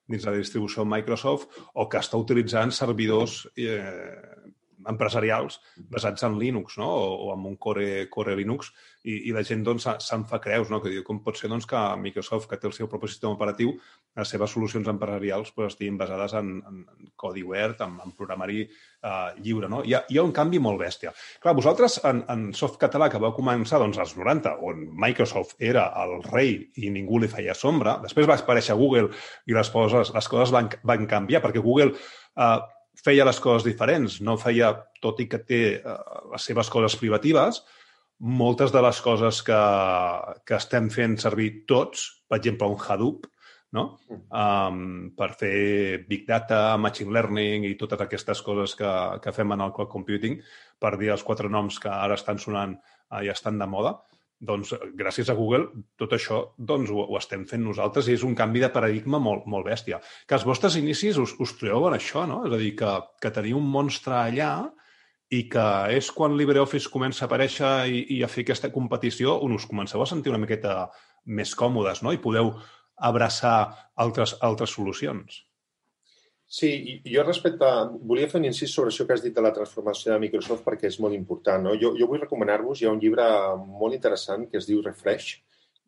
[0.08, 4.48] dins la distribució Microsoft o que està utilitzant servidors eh,
[4.88, 5.58] empresarials
[5.90, 6.88] basats en Linux, no?
[6.88, 8.70] O, o en un core, core Linux,
[9.04, 10.80] i, i la gent doncs, se'n fa creus, no?
[10.82, 13.74] que diu com pot ser doncs, que Microsoft, que té el seu propi sistema operatiu,
[14.18, 16.84] les seves solucions empresarials pues, estiguin basades en, en,
[17.16, 18.64] codi obert, en, en programari
[19.02, 19.68] eh, lliure.
[19.70, 19.82] No?
[19.86, 21.12] Hi, ha, hi ha un canvi molt bèstia.
[21.42, 25.88] Clar, vosaltres en, en soft català, que vau començar doncs, als 90, on Microsoft era
[26.04, 29.12] el rei i ningú li feia sombra, després va aparèixer Google
[29.46, 32.58] i les coses, les coses van, van canviar, perquè Google eh,
[33.04, 35.98] feia les coses diferents, no feia, tot i que té eh,
[36.32, 37.62] les seves coses privatives,
[38.18, 39.58] moltes de les coses que,
[40.46, 43.28] que estem fent servir tots, per exemple, un Hadoop,
[43.76, 43.84] no?
[44.32, 48.92] Um, per fer Big Data, Machine Learning i totes aquestes coses que,
[49.24, 50.38] que fem en el Cloud Computing,
[50.80, 53.98] per dir els quatre noms que ara estan sonant uh, i estan de moda,
[54.38, 55.66] doncs, gràcies a Google,
[55.98, 59.48] tot això doncs, ho, ho estem fent nosaltres i és un canvi de paradigma molt,
[59.50, 59.98] molt bèstia.
[60.26, 62.44] Que els vostres inicis us, us trobeu en això, no?
[62.46, 64.52] És a dir, que, que teniu un monstre allà
[65.34, 69.58] i que és quan LibreOffice comença a aparèixer i, i a fer aquesta competició on
[69.58, 70.86] us comenceu a sentir una miqueta
[71.28, 72.14] més còmodes, no?
[72.14, 72.54] I podeu
[72.98, 73.58] abraçar
[73.96, 75.44] altres, altres solucions.
[76.48, 77.64] Sí, jo respecte...
[77.64, 77.84] A...
[78.10, 80.88] Volia fer un incís sobre això que has dit de la transformació de Microsoft perquè
[80.88, 81.66] és molt important.
[81.68, 81.74] No?
[81.76, 83.26] Jo, jo vull recomanar-vos, hi ha un llibre
[83.58, 85.42] molt interessant que es diu Refresh,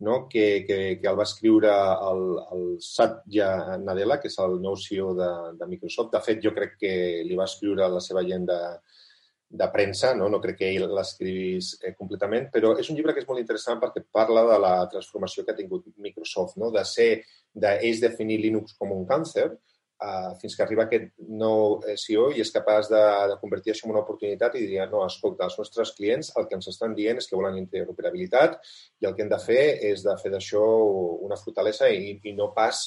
[0.05, 0.27] no?
[0.29, 1.73] que, que, que el va escriure
[2.11, 6.13] el, el Satya Nadella, que és el nou CEO de, de Microsoft.
[6.13, 6.95] De fet, jo crec que
[7.25, 8.61] li va escriure la seva gent de,
[9.51, 10.29] de premsa, no?
[10.31, 13.81] no crec que ell l'escrivís eh, completament, però és un llibre que és molt interessant
[13.83, 16.71] perquè parla de la transformació que ha tingut Microsoft, no?
[16.71, 17.11] de ser,
[17.51, 22.45] d'ells definir Linux com un càncer, uh, fins que arriba aquest nou eh, CEO i
[22.45, 25.93] és capaç de, de convertir això en una oportunitat i dir, no, escolta, els nostres
[25.99, 28.59] clients el que ens estan dient és que volen interoperabilitat
[29.03, 30.63] i el que hem de fer és de fer d'això
[31.27, 32.87] una fortalesa i, i no pas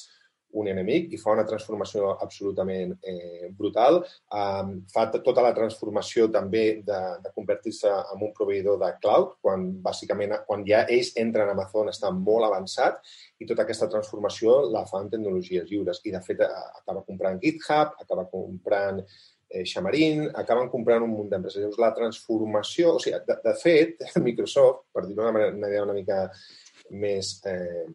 [0.60, 4.02] un enemic i fa una transformació absolutament eh, brutal.
[4.34, 9.68] Um, fa tota la transformació també de, de convertir-se en un proveïdor de cloud, quan
[9.84, 13.02] bàsicament quan ja ells entren a Amazon està molt avançat
[13.39, 16.02] i tota aquesta transformació la fa en tecnologies lliures.
[16.06, 19.02] I, de fet, acaba comprant GitHub, acaba comprant
[19.54, 21.62] eh, Xamarin, acaben comprant un munt d'empreses.
[21.62, 22.96] Llavors, la transformació...
[22.98, 26.26] O sigui, de, de fet, Microsoft, per dir-ho d'una manera una mica
[26.94, 27.86] més eh,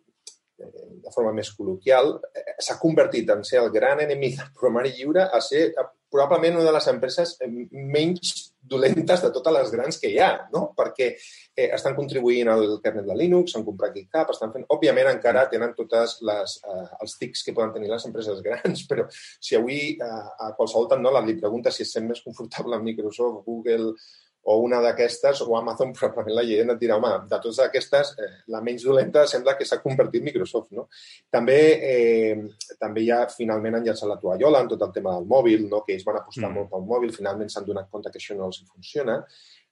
[0.58, 5.28] de forma més col·loquial, eh, s'ha convertit en ser el gran enemic del programari lliure
[5.30, 5.68] a ser
[6.10, 10.30] probablement una de les empreses eh, menys dolentes de totes les grans que hi ha,
[10.52, 10.68] no?
[10.76, 14.66] perquè eh, estan contribuint al kernel de Linux, han comprat GitHub, estan fent...
[14.74, 19.06] Òbviament encara tenen tots les, eh, els tics que poden tenir les empreses grans, però
[19.12, 22.88] si avui eh, a qualsevol tant no li pregunta si es sent més confortable amb
[22.88, 23.94] Microsoft, Google
[24.48, 28.30] o una d'aquestes, o Amazon, probablement la gent et dirà, home, de totes aquestes, eh,
[28.54, 30.88] la menys dolenta sembla que s'ha convertit Microsoft, no?
[31.34, 31.58] També,
[31.92, 35.82] eh, també ja finalment han llançat la tovallola en tot el tema del mòbil, no?
[35.84, 36.60] que ells van apostar mm.
[36.60, 39.20] molt pel mòbil, finalment s'han donat compte que això no els funciona,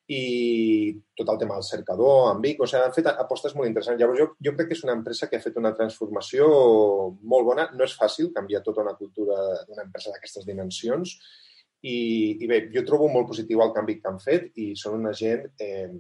[0.07, 3.99] i tot el tema del cercador, amb Vic, o sigui, han fet apostes molt interessants.
[3.99, 6.47] Llavors, jo, jo crec que és una empresa que ha fet una transformació
[7.33, 7.67] molt bona.
[7.75, 11.17] No és fàcil canviar tota una cultura d'una empresa d'aquestes dimensions,
[11.83, 11.97] i,
[12.41, 15.45] I bé, jo trobo molt positiu el canvi que han fet i són una gent
[15.63, 15.91] eh,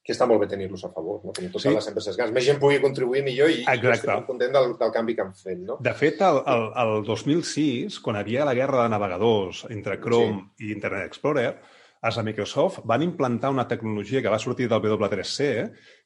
[0.00, 1.34] que està molt bé tenir-los a favor, no?
[1.36, 1.72] com totes sí.
[1.74, 2.32] les empreses grans.
[2.34, 5.34] Més gent pugui contribuir millor i, i estic molt content del, del canvi que han
[5.36, 5.60] fet.
[5.66, 5.76] No?
[5.84, 10.66] De fet, el, el, el 2006, quan havia la guerra de navegadors entre Chrome sí.
[10.66, 11.52] i Internet Explorer,
[12.00, 15.50] els de Microsoft van implantar una tecnologia que va sortir del W3C,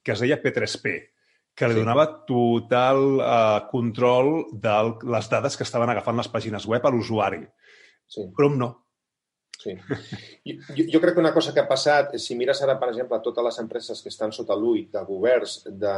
[0.03, 0.95] que es deia P3P,
[1.55, 4.75] que li donava total eh, control de
[5.07, 7.45] les dades que estaven agafant les pàgines web a l'usuari.
[8.07, 8.29] Sí.
[8.37, 8.73] Chrome no.
[9.65, 9.73] Sí.
[10.45, 13.47] Jo, jo crec que una cosa que ha passat, si mires ara, per exemple, totes
[13.47, 15.95] les empreses que estan sota l'ull de governs, de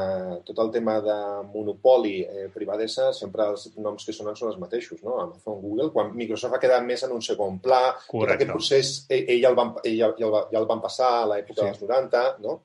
[0.46, 1.16] tot el tema de
[1.48, 5.16] monopoli, eh, privadesa, sempre els noms que sonen són els mateixos, no?
[5.24, 8.20] Amazon, Google, quan Microsoft ha quedat més en un segon pla, Correcte.
[8.20, 11.26] tot aquest procés, ell, ell, el van, ell, ja, el, ja el van passar a
[11.32, 11.66] l'època sí.
[11.66, 12.60] dels 90, no?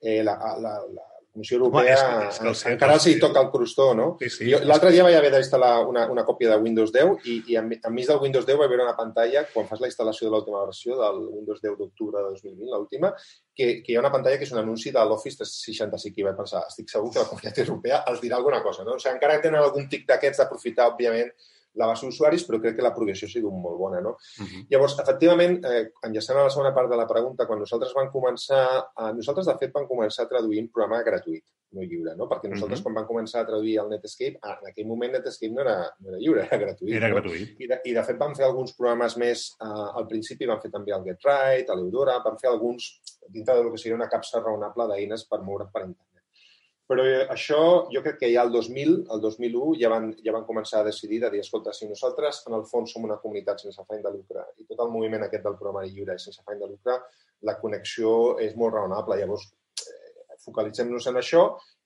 [0.00, 3.50] Eh, la, la, la, Comissió Europea Home, és que, és que encara s'hi toca el
[3.52, 4.06] crostó, no?
[4.18, 7.58] Sí, sí, L'altre dia vaig haver d'instal·lar una, una còpia de Windows 10 i, i
[7.60, 10.98] enmig del Windows 10 vaig veure una pantalla, quan fas la instal·lació de l'última versió
[10.98, 13.12] del Windows 10 d'octubre de 2020, l'última,
[13.54, 16.42] que, que hi ha una pantalla que és un anunci de l'Office 365 i vaig
[16.42, 18.98] pensar, estic segur que la Comunitat Europea els dirà alguna cosa, no?
[18.98, 21.30] O sigui, encara tenen algun tic d'aquests d'aprofitar, òbviament,
[21.78, 24.00] la base d'usuaris, però crec que la progressió ha sigut molt bona.
[24.00, 24.16] No?
[24.16, 24.66] Uh -huh.
[24.70, 28.90] Llavors, efectivament, eh, enllaçant a la segona part de la pregunta, quan nosaltres vam començar...
[28.98, 32.28] Eh, nosaltres, de fet, vam començar traduint programa gratuït, no lliure, no?
[32.28, 32.92] Perquè nosaltres, uh -huh.
[32.92, 36.18] quan vam començar a traduir el Netscape, en aquell moment Netscape no era, no era
[36.18, 36.94] lliure, era gratuït.
[36.94, 37.14] Era no?
[37.14, 37.54] gratuït.
[37.58, 39.56] I de, I, de fet, vam fer alguns programes més...
[39.60, 43.78] Eh, al principi vam fer també el GetRight, l'Eudora, vam fer alguns dintre del que
[43.78, 46.09] seria una capsa raonable d'eines per moure per internet.
[46.90, 47.60] Però eh, això
[47.94, 51.20] jo crec que ja el 2000, el 2001, ja van, ja van començar a decidir
[51.22, 54.42] de dir, escolta, si nosaltres en el fons som una comunitat sense afany de lucre
[54.58, 56.96] i tot el moviment aquest del programari lliure és sense afany de lucre,
[57.46, 59.20] la connexió és molt raonable.
[59.20, 59.46] Llavors,
[59.86, 61.44] eh, focalitzem-nos en això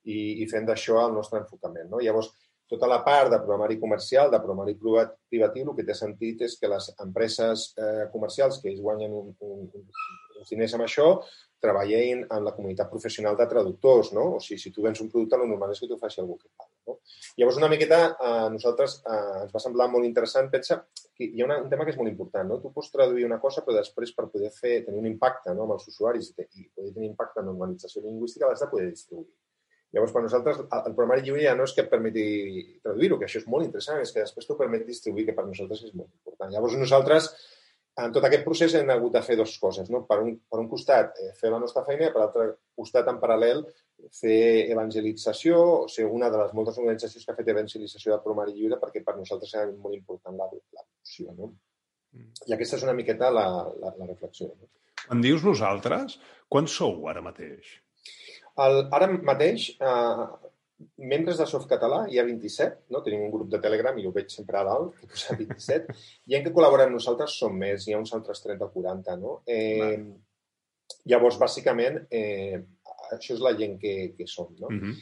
[0.09, 1.91] i, i fem d'això el nostre enfocament.
[1.93, 2.01] No?
[2.01, 2.33] Llavors,
[2.73, 6.71] tota la part de programari comercial, de programari privatiu, el que té sentit és que
[6.73, 9.69] les empreses eh, comercials que ells guanyen un, un,
[10.41, 11.11] uns diners amb això
[11.65, 14.27] treballin en la comunitat professional de traductors, no?
[14.37, 16.51] O sigui, si tu vens un producte, el normal és que t'ho faci algú que
[16.53, 16.99] parla, no?
[17.41, 20.51] Llavors, una miqueta, a nosaltres eh, ens va semblar molt interessant.
[20.53, 20.83] Pensa
[21.15, 22.61] que hi ha una, un tema que és molt important, no?
[22.63, 25.79] Tu pots traduir una cosa, però després per poder fer, tenir un impacte no, amb
[25.79, 29.33] els usuaris i, i poder tenir impacte en normalització lingüística, l'has de poder distribuir.
[29.95, 32.25] Llavors, per nosaltres, el programari lliure ja no és que et permeti
[32.83, 35.85] traduir-ho, que això és molt interessant, és que després t'ho permet distribuir, que per nosaltres
[35.87, 36.51] és molt important.
[36.51, 37.29] Llavors, nosaltres
[38.03, 39.91] en tot aquest procés hem hagut de fer dues coses.
[39.93, 40.03] No?
[40.09, 43.21] Per, un, per un costat, eh, fer la nostra feina i per l'altre costat, en
[43.23, 43.63] paral·lel,
[44.19, 48.57] fer evangelització, o sigui, una de les moltes organitzacions que ha fet evangelització del programari
[48.57, 51.37] lliure perquè per nosaltres era molt important la, la noció.
[51.39, 51.53] No?
[52.15, 52.33] Mm.
[52.51, 53.47] I aquesta és una miqueta la,
[53.79, 54.51] la, la reflexió.
[54.51, 54.71] No?
[55.05, 56.19] Quan dius nosaltres,
[56.51, 57.77] quan sou ara mateix?
[58.65, 60.27] El, ara mateix, eh,
[61.13, 63.03] membres de Softcatalà hi ha 27, no?
[63.07, 65.97] tenim un grup de Telegram i ho veig sempre a dalt, que posa 27,
[66.31, 69.19] i en què col·laboren nosaltres són més, hi ha uns altres 30 o 40.
[69.21, 69.35] No?
[69.47, 69.99] Eh,
[71.11, 72.63] llavors, bàsicament, eh,
[73.13, 74.49] això és la gent que, que som.
[74.61, 74.69] No?
[74.69, 74.95] Uh -huh.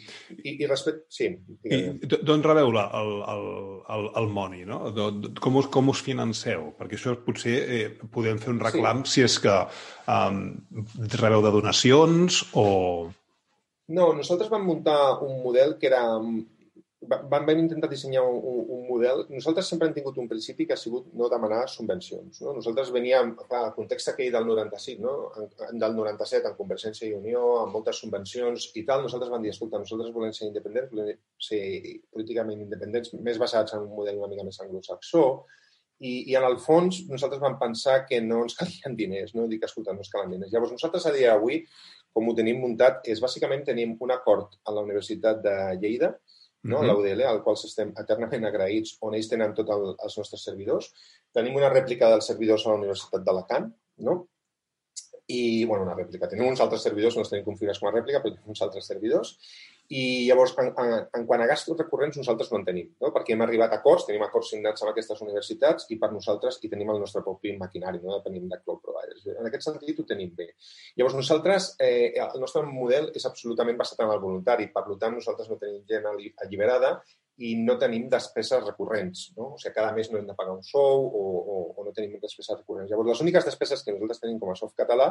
[0.42, 1.04] I, I respecte...
[1.08, 1.28] Sí.
[1.64, 3.46] I d'on rebeu la, el, el,
[3.96, 4.64] el, el money?
[4.64, 4.92] No?
[5.40, 6.72] Com, us, com us financeu?
[6.78, 9.12] Perquè això potser eh, podem fer un reclam sí.
[9.12, 9.56] si és que
[10.08, 10.44] um,
[11.18, 13.10] rebeu de donacions o...
[13.92, 16.02] No, nosaltres vam muntar un model que era...
[17.02, 19.24] Vam, vam intentar dissenyar un, un model.
[19.34, 22.38] Nosaltres sempre hem tingut un principi que ha sigut no demanar subvencions.
[22.44, 22.52] No?
[22.54, 25.14] Nosaltres veníem, clar, el context aquell del 95, no?
[25.66, 29.50] En, del 97, en Convergència i Unió, amb moltes subvencions i tal, nosaltres vam dir,
[29.50, 31.60] escolta, nosaltres volem ser independents, volem ser
[32.14, 35.26] políticament independents, més basats en un model una mica més anglosaxó,
[36.02, 39.46] i, i en el fons nosaltres vam pensar que no ens calien diners, no?
[39.50, 40.54] Dic, escolta, no ens calen diners.
[40.54, 41.62] Llavors nosaltres a dia d'avui
[42.12, 46.12] com ho tenim muntat és bàsicament tenim un acord a la Universitat de Lleida,
[46.62, 46.82] no?
[46.82, 46.92] Mm -hmm.
[46.94, 50.92] l'UDL, al qual estem eternament agraïts, on ells tenen tots el, els nostres servidors.
[51.32, 54.28] Tenim una rèplica dels servidors a la Universitat d'Alacant, no?
[55.26, 56.28] I, bueno, una rèplica.
[56.28, 58.86] Tenim uns altres servidors, no els tenim configurats com a rèplica, però tenim uns altres
[58.86, 59.38] servidors.
[59.90, 63.10] I llavors, en, en, en quant a gastos recurrents, nosaltres no en tenim, no?
[63.14, 66.70] perquè hem arribat a acords, tenim acords signats amb aquestes universitats i per nosaltres hi
[66.72, 69.26] tenim el nostre propi maquinari, no depenim de cloud providers.
[69.34, 70.52] En aquest sentit ho tenim bé.
[70.96, 75.50] Llavors, nosaltres, eh, el nostre model és absolutament basat en el voluntari, per tant, nosaltres
[75.50, 76.96] no tenim gent alliberada
[77.40, 79.30] i no tenim despeses recurrents.
[79.36, 79.54] No?
[79.54, 81.22] O sigui, cada mes no hem de pagar un sou o,
[81.54, 82.90] o, o no tenim despeses recurrents.
[82.90, 85.08] Llavors, les úniques despeses que nosaltres tenim com a soft català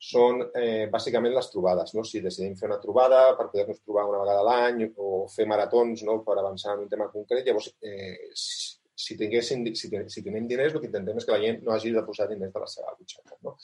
[0.00, 1.94] són eh, bàsicament les trobades.
[1.96, 2.04] No?
[2.08, 6.06] Si decidim fer una trobada per poder-nos trobar una vegada a l'any o fer maratons
[6.08, 6.20] no?
[6.24, 8.16] per avançar en un tema concret, llavors eh,
[9.00, 11.92] si, tinguéssim, si, si tenim diners, el que intentem és que la gent no hagi
[11.94, 13.38] de posar diners de la seva butxaca.
[13.46, 13.56] No?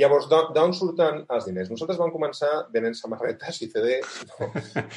[0.00, 1.70] Llavors, d'on surten els diners?
[1.72, 4.18] Nosaltres vam començar venent samarretes i CDs.
[4.32, 4.50] No?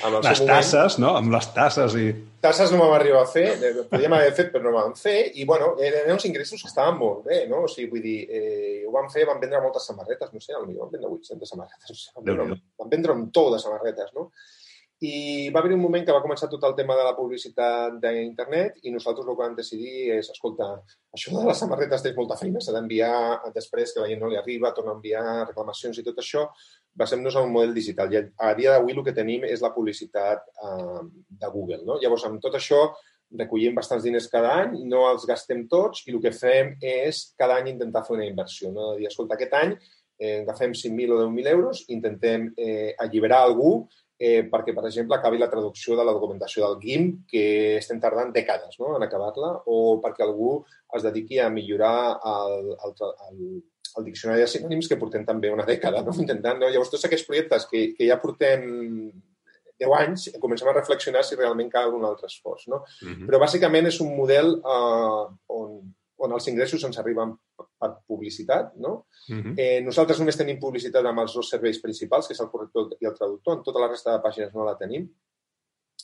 [0.09, 1.13] Amb les tasses, no?
[1.21, 2.09] Amb les tasses i...
[2.43, 3.47] Tasses no vam arribar a fer,
[3.89, 7.25] podíem haver fet, però no vam fer, i, bueno, eren uns ingressos que estaven molt
[7.25, 7.63] bé, no?
[7.65, 10.77] O sigui, vull dir, eh, ho vam fer, vam vendre moltes samarretes, no sé, potser
[10.79, 14.29] vam vendre 800 samarretes, no sé, vam vendre, vam vendre un to de samarretes, no?
[15.05, 18.79] I va haver un moment que va començar tot el tema de la publicitat d'internet
[18.81, 20.71] i nosaltres el que vam decidir és, escolta,
[21.13, 24.39] això de les samarretes té molta feina, s'ha d'enviar després que la gent no li
[24.39, 26.47] arriba, torna a enviar reclamacions i tot això,
[26.97, 28.09] basem-nos en un model digital.
[28.09, 31.03] I a dia d'avui el que tenim és la publicitat eh,
[31.43, 31.83] de Google.
[31.85, 31.99] No?
[32.01, 32.87] Llavors, amb tot això,
[33.37, 37.59] recollim bastants diners cada any, no els gastem tots i el que fem és cada
[37.61, 38.73] any intentar fer una inversió.
[38.73, 38.93] No?
[38.95, 39.77] De dir, escolta, aquest any
[40.17, 43.77] eh, agafem 5.000 o 10.000 euros, intentem eh, alliberar algú
[44.19, 48.33] eh, perquè, per exemple, acabi la traducció de la documentació del GIM, que estem tardant
[48.33, 48.95] dècades no?
[48.97, 50.57] en acabar-la, o perquè algú
[50.97, 52.95] es dediqui a millorar el, el,
[53.29, 53.41] el,
[53.97, 56.15] el diccionari de sinònims, que portem també una dècada, no?
[56.17, 56.59] intentant...
[56.61, 56.71] No?
[56.73, 58.65] Llavors, tots aquests projectes que, que ja portem
[59.77, 62.67] 10 anys, comencem a reflexionar si realment cal un altre esforç.
[62.73, 62.81] No?
[62.81, 63.13] Uh mhm.
[63.13, 63.27] -huh.
[63.29, 65.77] Però, bàsicament, és un model eh, on,
[66.25, 69.05] on els ingressos ens arriben per publicitat, no?
[69.27, 69.43] Uh mhm.
[69.43, 69.53] -huh.
[69.57, 73.05] eh, nosaltres només tenim publicitat amb els dos serveis principals, que és el corrector i
[73.05, 73.57] el traductor.
[73.57, 75.09] En tota la resta de pàgines no la tenim.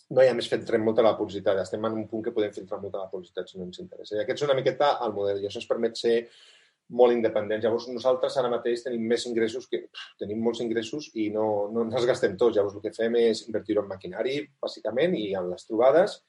[0.09, 1.57] No hi ha més fet molta la publicitat.
[1.57, 4.15] Estem en un punt que podem filtrar molta la publicitat si no ens interessa.
[4.15, 6.27] I aquest és una miqueta el model i això ens permet ser
[6.89, 7.63] molt independents.
[7.63, 9.79] Llavors, nosaltres ara mateix tenim més ingressos que...
[9.87, 12.57] Pff, tenim molts ingressos i no, no, no els gastem tots.
[12.57, 16.19] Llavors, el que fem és invertir-ho en maquinari, bàsicament, i en les trobades,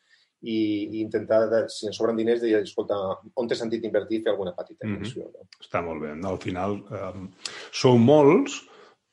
[0.45, 0.59] i,
[0.93, 2.99] i intentar, de, si ens sobren diners, dir, escolta,
[3.41, 4.95] on té sentit invertir fer alguna petita mhm.
[4.95, 5.25] inversió.
[5.25, 5.49] Mm -hmm.
[5.49, 5.65] no?
[5.67, 6.15] Està molt bé.
[6.35, 7.27] Al final, eh,
[7.73, 8.63] sou molts,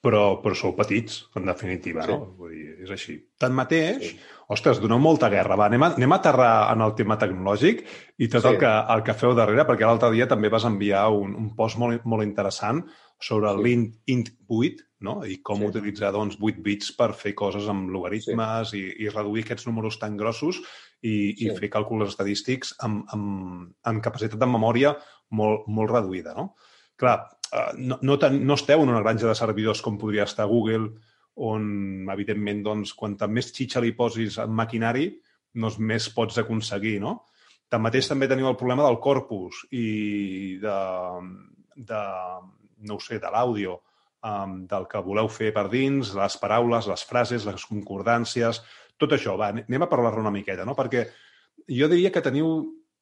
[0.01, 2.11] però, però sou petits, en definitiva, sí.
[2.11, 2.33] no?
[2.37, 3.19] Vull dir, és així.
[3.37, 4.17] Tanmateix, sí.
[4.49, 5.55] ostres, doneu molta guerra.
[5.55, 7.85] Va, anem a, anem a aterrar en el tema tecnològic
[8.17, 8.49] i tot sí.
[8.49, 11.77] el, que, el que feu darrere, perquè l'altre dia també vas enviar un, un post
[11.77, 12.81] molt, molt interessant
[13.21, 13.63] sobre sí.
[13.65, 15.19] l'int int 8, no?
[15.25, 15.71] I com sí.
[15.71, 18.81] utilitzar, doncs, 8 bits per fer coses amb logaritmes sí.
[18.81, 20.61] i, i reduir aquests números tan grossos
[21.01, 21.47] i, sí.
[21.47, 24.95] i fer càlculs estadístics amb, amb, amb capacitat de memòria
[25.37, 26.51] molt, molt reduïda, no?
[27.01, 27.19] Clar,
[27.51, 30.93] Eh, no, no, ten, no esteu en una granja de servidors com podria estar Google,
[31.47, 31.65] on,
[32.13, 35.09] evidentment, doncs, quanta més xitxa li posis en maquinari,
[35.51, 37.17] doncs més pots aconseguir, no?
[37.71, 40.77] Tanmateix també teniu el problema del corpus i de,
[41.91, 42.01] de
[42.87, 43.79] no ho sé, de l'àudio,
[44.27, 48.61] um, del que voleu fer per dins, les paraules, les frases, les concordàncies,
[49.01, 49.37] tot això.
[49.39, 50.77] Va, anem a parlar una miqueta, no?
[50.77, 51.07] Perquè
[51.69, 52.61] jo diria que teniu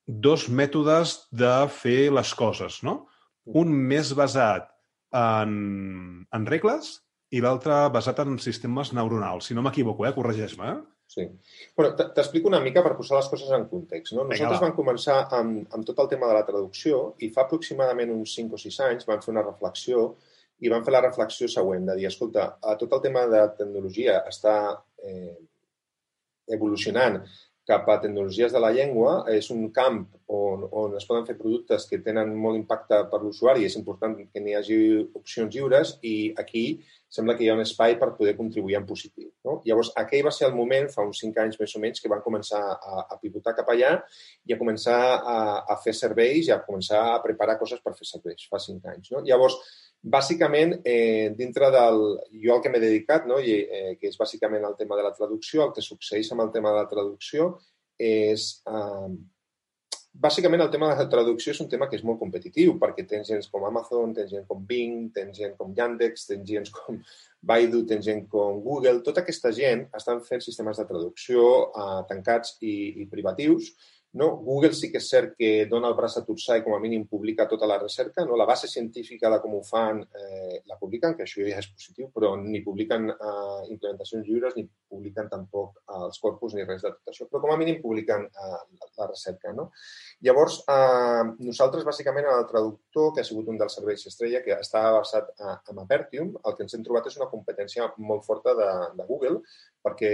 [0.09, 3.05] dos mètodes de fer les coses, no?
[3.49, 4.67] un més basat
[5.15, 6.99] en, en regles
[7.33, 9.49] i l'altre basat en sistemes neuronals.
[9.49, 10.13] Si no m'equivoco, eh?
[10.13, 10.73] corregeix-me.
[10.73, 10.79] Eh?
[11.09, 11.23] Sí.
[11.75, 14.13] Bueno, T'explico una mica per posar les coses en context.
[14.13, 14.27] No?
[14.29, 18.35] Nosaltres vam començar amb, amb tot el tema de la traducció i fa aproximadament uns
[18.37, 20.03] 5 o 6 anys vam fer una reflexió
[20.61, 22.45] i vam fer la reflexió següent, de dir, escolta,
[22.77, 24.55] tot el tema de tecnologia està
[25.01, 25.37] eh,
[26.51, 27.21] evolucionant
[27.69, 29.23] cap a tecnologies de la llengua.
[29.33, 33.65] És un camp on, on es poden fer productes que tenen molt impacte per l'usuari.
[33.65, 34.77] És important que n'hi hagi
[35.17, 36.63] opcions lliures i aquí
[37.09, 39.31] sembla que hi ha un espai per poder contribuir en positiu.
[39.45, 39.57] No?
[39.65, 42.21] Llavors, aquell va ser el moment, fa uns cinc anys més o menys, que van
[42.21, 43.95] començar a, a pivotar cap allà
[44.45, 48.05] i a començar a, a fer serveis i a començar a preparar coses per fer
[48.11, 49.09] serveis, fa cinc anys.
[49.15, 49.23] No?
[49.25, 49.57] Llavors,
[49.99, 52.05] bàsicament, eh, dintre del...
[52.45, 53.41] Jo el que m'he dedicat, no?
[53.41, 56.53] I, eh, que és bàsicament el tema de la traducció, el que succeeix amb el
[56.53, 57.55] tema de la traducció
[57.97, 58.51] és...
[58.69, 59.11] Eh,
[60.19, 63.29] bàsicament el tema de la traducció és un tema que és molt competitiu perquè tens
[63.31, 66.99] gent com Amazon, tens gent com Bing, tens gent com Yandex, tens gent com
[67.41, 68.99] Baidu, tens gent com Google.
[69.05, 73.71] Tota aquesta gent estan fent sistemes de traducció eh, tancats i, i privatius
[74.13, 74.29] no?
[74.37, 77.05] Google sí que és cert que dona el braç a torçar i com a mínim
[77.09, 78.25] publica tota la recerca.
[78.25, 78.37] No?
[78.39, 82.09] La base científica de com ho fan eh, la publiquen, que això ja és positiu,
[82.15, 86.93] però ni publiquen eh, implementacions lliures ni publiquen tampoc eh, els corpus ni res de
[86.95, 87.29] tot això.
[87.29, 89.53] Però com a mínim publiquen eh, la, la recerca.
[89.53, 89.69] No?
[90.25, 94.57] Llavors, eh, nosaltres bàsicament en el traductor, que ha sigut un dels serveis estrella, que
[94.57, 98.57] està basat a, en Apertium, el que ens hem trobat és una competència molt forta
[98.57, 99.43] de, de Google,
[99.85, 100.11] perquè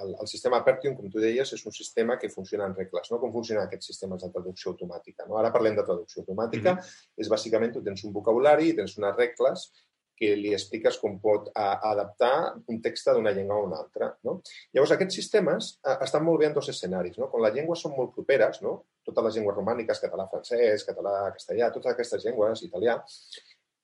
[0.00, 3.20] el, el sistema Apertium, com tu deies, és un sistema que funciona en regles no?
[3.22, 5.26] com funcionen aquests sistemes de traducció automàtica.
[5.28, 5.38] No?
[5.40, 6.74] Ara parlem de traducció automàtica.
[6.74, 7.20] Mm -hmm.
[7.24, 9.70] És bàsicament tu tens un vocabulari i tens unes regles
[10.18, 14.10] que li expliques com pot a, adaptar un text d'una llengua a una altra.
[14.26, 14.40] No?
[14.74, 17.18] Llavors, aquests sistemes a, estan molt bé en dos escenaris.
[17.18, 17.30] No?
[17.30, 18.84] Quan les llengües són molt properes, no?
[19.06, 22.98] totes les llengües romàniques, català, francès, català, castellà, totes aquestes llengües, italià,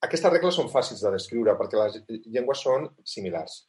[0.04, 3.62] aquestes regles són fàcils de descriure perquè les llengües són similars.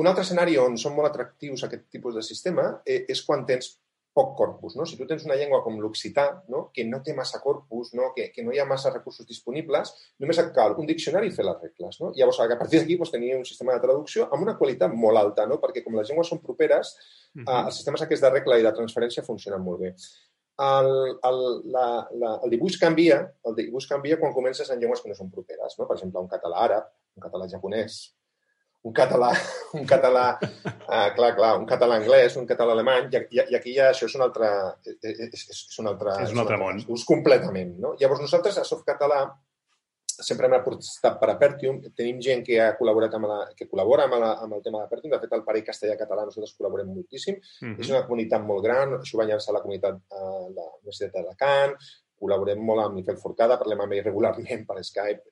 [0.00, 3.72] Un altre escenari on són molt atractius aquest tipus de sistema eh, és quan tens
[4.16, 4.74] poc corpus.
[4.76, 4.86] No?
[4.86, 6.64] Si tu tens una llengua com l'occità, no?
[6.74, 8.10] que no té massa corpus, no?
[8.16, 9.92] Que, que no hi ha massa recursos disponibles,
[10.22, 12.00] només et cal un diccionari i fer les regles.
[12.02, 12.10] No?
[12.16, 15.46] Llavors, a partir d'aquí doncs, tenir un sistema de traducció amb una qualitat molt alta,
[15.50, 15.60] no?
[15.62, 17.46] perquè com les llengües són properes, uh -huh.
[17.46, 19.94] eh, els sistemes aquests de regla i de transferència funcionen molt bé.
[20.60, 20.90] El,
[21.24, 21.38] el,
[21.72, 25.30] la, la, el dibuix canvia, el dibuix canvia quan comences en llengües que no són
[25.30, 25.78] properes.
[25.78, 25.86] No?
[25.86, 28.02] Per exemple, un català àrab, un català japonès,
[28.82, 29.30] un català,
[29.78, 33.90] un català, uh, clar, clar, un català anglès, un català alemany, i, i aquí ja
[33.90, 34.48] això és un altre,
[34.86, 36.80] és, és, és un altre, és un altre món.
[36.96, 37.94] És completament, no?
[38.00, 39.22] Llavors nosaltres a Softcatalà
[40.20, 41.78] sempre hem apostat per Apertium.
[41.96, 45.14] Tenim gent que ha col·laborat amb la, que col·labora amb, la, amb el tema d'Apertium.
[45.14, 47.38] De fet, el parell castellà-català nosaltres col·laborem moltíssim.
[47.38, 47.80] Mm -hmm.
[47.80, 48.92] És una comunitat molt gran.
[48.98, 51.76] Això va llançar la comunitat de la Universitat d'Alacant
[52.20, 55.22] col·laborem molt amb Miquel Forcada, parlem amb ell regularment per Skype,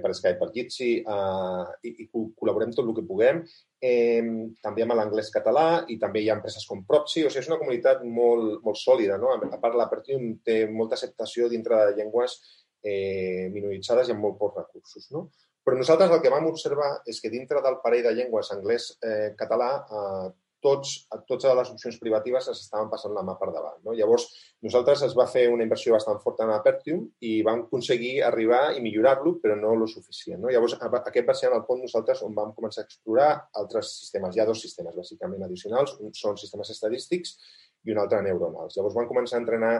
[0.00, 3.42] per Skype, per Jitsi, uh, i, i col·laborem tot el que puguem.
[3.82, 4.22] Eh,
[4.62, 7.58] també amb l'anglès català i també hi ha empreses com Propsi, o sigui, és una
[7.60, 9.34] comunitat molt, molt sòlida, no?
[9.34, 12.38] A part, l'Apertium té molta acceptació dintre de llengües
[12.84, 15.26] eh, minoritzades i amb molt pocs recursos, no?
[15.62, 20.30] Però nosaltres el que vam observar és que dintre del parell de llengües anglès-català eh,
[20.62, 20.92] tots,
[21.28, 23.80] totes les opcions privatives es estaven passant la mà per davant.
[23.86, 23.94] No?
[23.98, 24.28] Llavors,
[24.64, 28.84] nosaltres es va fer una inversió bastant forta en Apertium i vam aconseguir arribar i
[28.84, 30.40] millorar-lo, però no lo suficient.
[30.44, 30.52] No?
[30.54, 34.36] Llavors, aquest va ser en el punt nosaltres on vam començar a explorar altres sistemes.
[34.36, 35.98] Hi ha dos sistemes, bàsicament, addicionals.
[36.00, 37.36] Un són sistemes estadístics
[37.84, 38.78] i un altre neuronals.
[38.78, 39.74] Llavors, vam començar a entrenar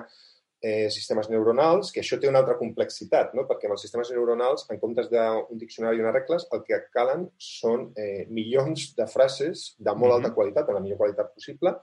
[0.63, 3.45] eh, sistemes neuronals, que això té una altra complexitat, no?
[3.49, 7.27] perquè amb els sistemes neuronals, en comptes d'un diccionari i unes regles, el que calen
[7.43, 11.75] són eh, milions de frases de molt alta qualitat, de la millor qualitat possible,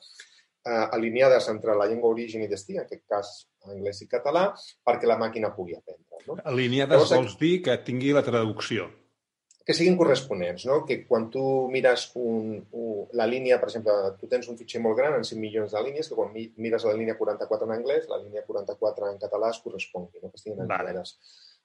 [0.63, 3.33] eh, alineades entre la llengua origen i destí, en aquest cas
[3.69, 4.47] anglès i català,
[4.87, 6.23] perquè la màquina pugui aprendre.
[6.27, 6.39] No?
[6.47, 8.87] Alineades Llavors, vols dir que tingui la traducció.
[9.69, 10.79] Que siguin corresponents, no?
[10.81, 14.97] que quan tu mires un, un, la línia, per exemple, tu tens un fitxer molt
[14.97, 18.17] gran en 5 milions de línies, que quan mires la línia 44 en anglès, la
[18.17, 20.31] línia 44 en català es correspongui, no?
[20.31, 20.65] que estiguin.
[20.71, 20.95] Vale.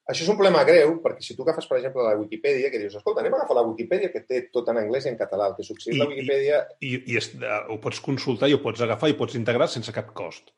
[0.05, 2.99] Això és un problema greu, perquè si tu agafes, per exemple, la Wikipedia, que dius,
[3.01, 5.49] escolta, anem a agafar la Wikipedia, que té tot en anglès i en català.
[5.49, 6.61] El que succeeix la Wikipedia...
[6.85, 9.71] I, i, i es, uh, ho pots consultar i ho pots agafar i pots integrar
[9.73, 10.53] sense cap cost.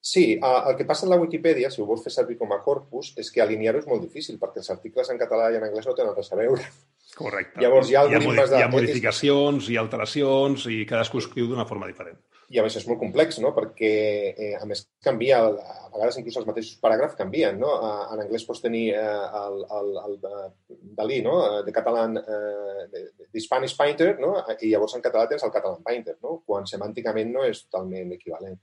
[0.00, 3.12] Sí, el que passa en la Wikipedia, si ho vols fer servir com a corpus,
[3.20, 5.96] és que alinear-ho és molt difícil, perquè els articles en català i en anglès no
[5.98, 6.64] tenen res a veure.
[7.18, 7.60] Correcte.
[7.60, 8.56] Llavors hi ha, hi ha, modi de...
[8.56, 12.16] hi ha modificacions, ha alteracions i cadascú escriu d'una forma diferent.
[12.50, 13.52] I a més és molt complex, no?
[13.54, 13.90] perquè
[14.32, 17.60] eh, a més canvia, a vegades inclús els mateixos paràgrafs canvien.
[17.60, 17.76] No?
[18.10, 19.04] En anglès pots tenir eh,
[19.42, 20.32] el, el, el de
[20.98, 21.36] Dalí, no?
[21.66, 24.32] de català, eh, de, de Spanish Painter, no?
[24.58, 26.40] i llavors en català tens el català Painter, no?
[26.46, 28.58] quan semànticament no és totalment equivalent.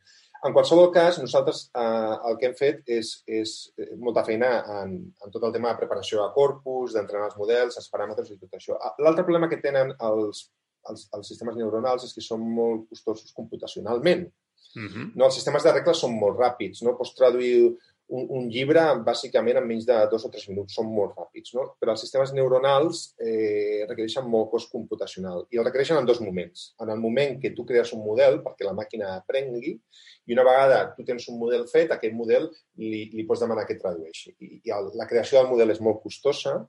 [0.45, 4.93] En qualsevol cas, nosaltres eh, el que hem fet és, és eh, molta feina en,
[5.25, 8.53] en tot el tema de preparació a corpus, d'entrenar els models, els paràmetres i tot
[8.59, 8.77] això.
[8.77, 10.43] Ah, l'altre problema que tenen els,
[10.91, 14.27] els, els sistemes neuronals és que són molt costosos computacionalment.
[14.75, 14.89] Uh mhm.
[14.93, 15.11] -huh.
[15.15, 16.83] no, els sistemes de regles són molt ràpids.
[16.83, 16.97] No?
[16.97, 17.77] Pots traduir
[18.07, 21.65] un, un llibre bàsicament en menys de dos o tres minuts, són molt ràpids, no?
[21.79, 26.69] però els sistemes neuronals eh, requereixen molt cost computacional i el requereixen en dos moments.
[26.83, 30.79] En el moment que tu crees un model perquè la màquina aprengui i una vegada
[30.95, 32.47] tu tens un model fet, aquest model
[32.79, 34.33] li, li pots demanar que tradueixi.
[34.39, 36.61] I, i el, la creació del model és molt costosa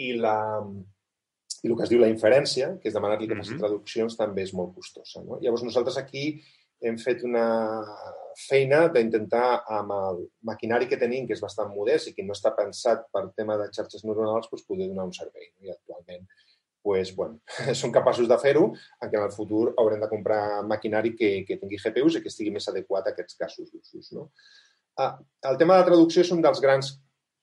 [0.00, 0.38] i la,
[1.62, 3.64] i el que es diu la inferència, que és demanar-li que faci mm -hmm.
[3.66, 5.22] traduccions, també és molt costosa.
[5.22, 5.38] No?
[5.40, 6.40] Llavors, nosaltres aquí
[6.82, 7.46] hem fet una
[8.38, 12.54] feina d'intentar amb el maquinari que tenim, que és bastant modest i que no està
[12.56, 15.50] pensat per tema de xarxes neuronals, doncs poder donar un servei.
[15.62, 16.26] I actualment
[16.82, 17.38] pues, bueno,
[17.78, 18.66] són capaços de fer-ho,
[18.98, 22.54] encara en el futur haurem de comprar maquinari que, que tingui GPUs i que estigui
[22.54, 24.10] més adequat a aquests casos d'usos.
[24.16, 24.28] No?
[24.98, 25.14] Ah,
[25.48, 26.96] el tema de la traducció és un dels grans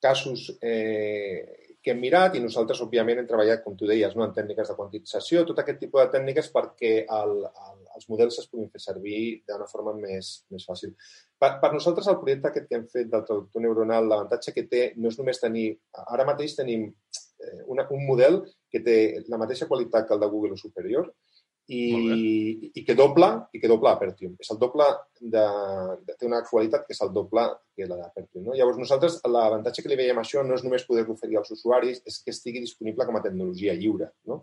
[0.04, 4.26] casos eh, que hem mirat i nosaltres, òbviament, hem treballat, com tu deies, no?
[4.26, 8.50] en tècniques de quantització, tot aquest tipus de tècniques perquè el, el, els models es
[8.52, 10.92] puguin fer servir d'una forma més, més fàcil.
[11.40, 14.84] Per, per nosaltres, el projecte aquest que hem fet del traductor neuronal, l'avantatge que té
[14.98, 15.70] no és només tenir...
[16.06, 19.00] Ara mateix tenim eh, una, un model que té
[19.32, 21.14] la mateixa qualitat que el de Google o superior,
[21.70, 24.34] i, i que doble, i que doble Apertium.
[24.42, 24.88] És el doble
[25.22, 25.44] de,
[26.02, 27.44] de, té una qualitat que és el doble
[27.78, 28.48] que la d'Apertium.
[28.48, 28.56] No?
[28.58, 32.02] Llavors, nosaltres, l'avantatge que li veiem a això no és només poder-lo oferir als usuaris,
[32.10, 34.10] és que estigui disponible com a tecnologia lliure.
[34.30, 34.40] No?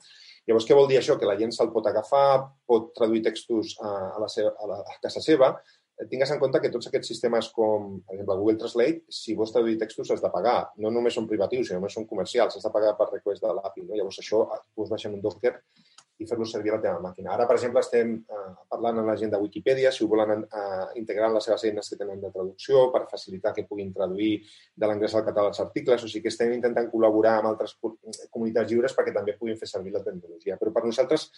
[0.46, 1.18] Llavors, què vol dir això?
[1.18, 2.28] Que la gent se'l pot agafar,
[2.68, 5.50] pot traduir textos a, a, la seva, a, la, a casa seva,
[6.12, 9.78] tingues en compte que tots aquests sistemes com, per exemple, Google Translate, si vols traduir
[9.80, 10.58] textos has de pagar.
[10.84, 12.54] No només són privatius, sinó només són comercials.
[12.58, 13.86] Has de pagar per request de l'API.
[13.88, 13.96] No?
[13.96, 15.56] Llavors, això ho baixar en un Docker
[16.18, 17.32] i fer-lo servir a la teva màquina.
[17.34, 20.86] Ara, per exemple, estem eh, parlant amb la gent de Wikipedia si ho volen eh,
[21.00, 24.32] integrar en les seves eines que tenen de traducció per facilitar que puguin traduir
[24.74, 26.02] de l'anglès al català els articles.
[26.02, 29.94] O sigui que estem intentant col·laborar amb altres comunitats lliures perquè també puguin fer servir
[29.94, 30.58] la tecnologia.
[30.60, 31.30] Però per nosaltres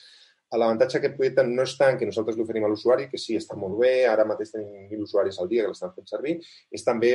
[0.57, 3.77] L'avantatge d'aquest projecte no és tant que nosaltres l'oferim a l'usuari, que sí, està molt
[3.83, 6.39] bé, ara mateix tenim mil usuaris al dia que l'estan fent servir,
[6.73, 7.11] és també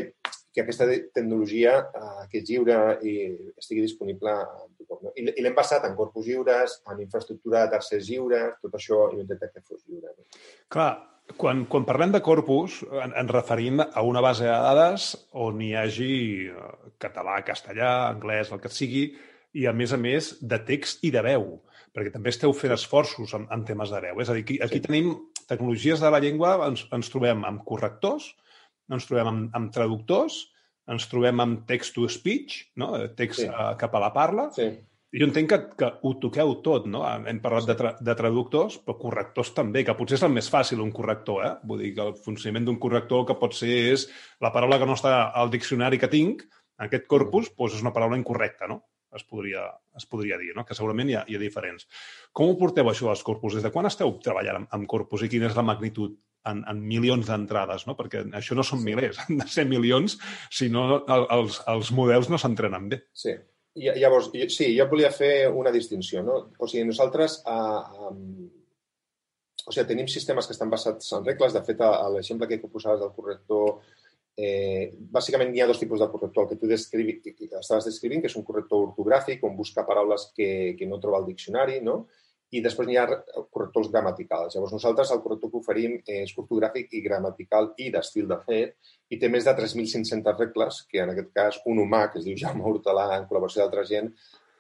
[0.53, 0.85] que aquesta
[1.15, 3.15] tecnologia eh, que és lliure i
[3.57, 4.45] estigui disponible a
[4.77, 5.07] tothom.
[5.07, 5.13] No?
[5.17, 9.19] I, i l'hem passat en corpus lliures, en infraestructura de tercers lliures, tot això i
[9.23, 10.13] intentat que fos lliure.
[10.13, 10.45] No?
[10.73, 10.91] Clar,
[11.39, 15.11] quan, quan parlem de corpus en, ens referim a una base de dades
[15.45, 16.13] on hi hagi
[16.53, 19.07] eh, català, castellà, anglès, el que sigui,
[19.53, 21.55] i a més a més de text i de veu
[21.93, 24.21] perquè també esteu fent esforços en, en temes de veu.
[24.23, 24.85] És a dir, aquí, aquí sí.
[24.87, 25.11] tenim
[25.45, 28.31] tecnologies de la llengua, ens, ens trobem amb correctors,
[28.91, 30.39] ens trobem amb, amb traductors,
[30.91, 32.91] ens trobem amb text-to-speech, no?
[33.17, 33.47] text sí.
[33.47, 34.71] uh, cap a la parla, sí.
[35.13, 37.03] Jo entenc que, que ho toqueu tot, no?
[37.05, 40.81] Hem parlat de, tra de traductors, però correctors també, que potser és el més fàcil,
[40.81, 41.51] un corrector, eh?
[41.69, 44.07] Vull dir que el funcionament d'un corrector que pot ser és
[44.41, 46.41] la paraula que no està al diccionari que tinc,
[46.81, 47.59] en aquest corpus, mm.
[47.59, 48.81] doncs és una paraula incorrecta, no?
[49.13, 50.63] es podria, es podria dir, no?
[50.65, 51.85] que segurament hi ha, hi ha diferents.
[52.33, 53.53] Com ho porteu això als corpus?
[53.53, 56.15] Des de quan esteu treballant amb, amb corpus i quina és la magnitud
[56.49, 57.87] en, en milions d'entrades?
[57.87, 57.95] No?
[57.99, 60.17] Perquè això no són milers, han de ser milions,
[60.51, 63.03] si no el, els, els models no s'entrenen bé.
[63.13, 63.35] Sí.
[63.73, 66.21] I, llavors, sí, jo volia fer una distinció.
[66.25, 66.39] No?
[66.59, 68.45] O sigui, nosaltres eh, um,
[69.65, 71.55] o sigui, tenim sistemes que estan basats en regles.
[71.55, 71.81] De fet,
[72.13, 73.81] l'exemple que posaves del corrector
[74.33, 76.45] Eh, bàsicament hi ha dos tipus de corrector.
[76.45, 80.31] El que tu descrivi, que estaves descrivint, que és un corrector ortogràfic, on busca paraules
[80.33, 82.07] que, que no troba al diccionari, no?
[82.53, 84.53] I després hi ha correctors gramaticals.
[84.55, 88.77] Llavors, nosaltres el corrector que oferim és ortogràfic i gramatical i d'estil de fet,
[89.09, 92.37] i té més de 3.500 regles, que en aquest cas un humà, que es diu
[92.39, 94.13] Jaume Hortalà, en col·laboració d'altra gent,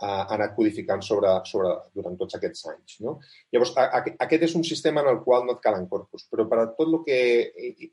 [0.03, 2.97] ha anat codificant sobre, sobre, durant tots aquests anys.
[3.05, 3.17] No?
[3.53, 6.47] Llavors, a, a, aquest és un sistema en el qual no et calen corpus, però
[6.49, 7.19] per a tot el que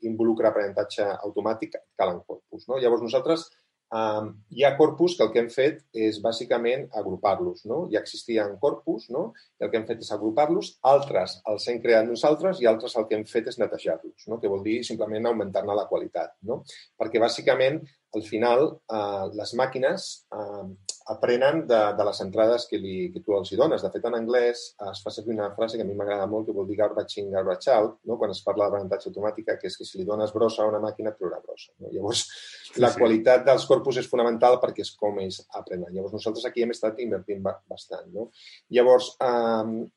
[0.09, 2.67] involucra aprenentatge automàtic calen corpus.
[2.67, 2.81] No?
[2.81, 3.47] Llavors, nosaltres
[3.91, 7.65] Um, hi ha corpus que el que hem fet és bàsicament agrupar-los.
[7.67, 7.81] No?
[7.91, 9.23] Ja existien corpus no?
[9.59, 13.09] i el que hem fet és agrupar-los, altres els hem creat nosaltres i altres el
[13.09, 14.39] que hem fet és netejar-los, no?
[14.39, 16.37] que vol dir simplement augmentar-ne la qualitat.
[16.47, 16.61] No?
[16.99, 17.81] Perquè bàsicament
[18.15, 20.63] al final eh, les màquines eh,
[21.07, 23.81] aprenen de, de les entrades que, li, que tu els hi dones.
[23.83, 26.55] De fet, en anglès es fa servir una frase que a mi m'agrada molt, que
[26.55, 28.17] vol dir garbage in, garbage out, no?
[28.21, 31.13] quan es parla d'aprenentatge automàtica, que és que si li dones brossa a una màquina,
[31.13, 31.71] et traurà brossa.
[31.79, 31.89] No?
[31.93, 32.25] Llavors,
[32.71, 33.01] sí, la sí.
[33.01, 35.89] qualitat dels corpus és fonamental perquè és com ells aprenen.
[35.95, 38.11] Llavors, nosaltres aquí hem estat invertint bastant.
[38.13, 38.29] No?
[38.75, 39.87] Llavors, eh,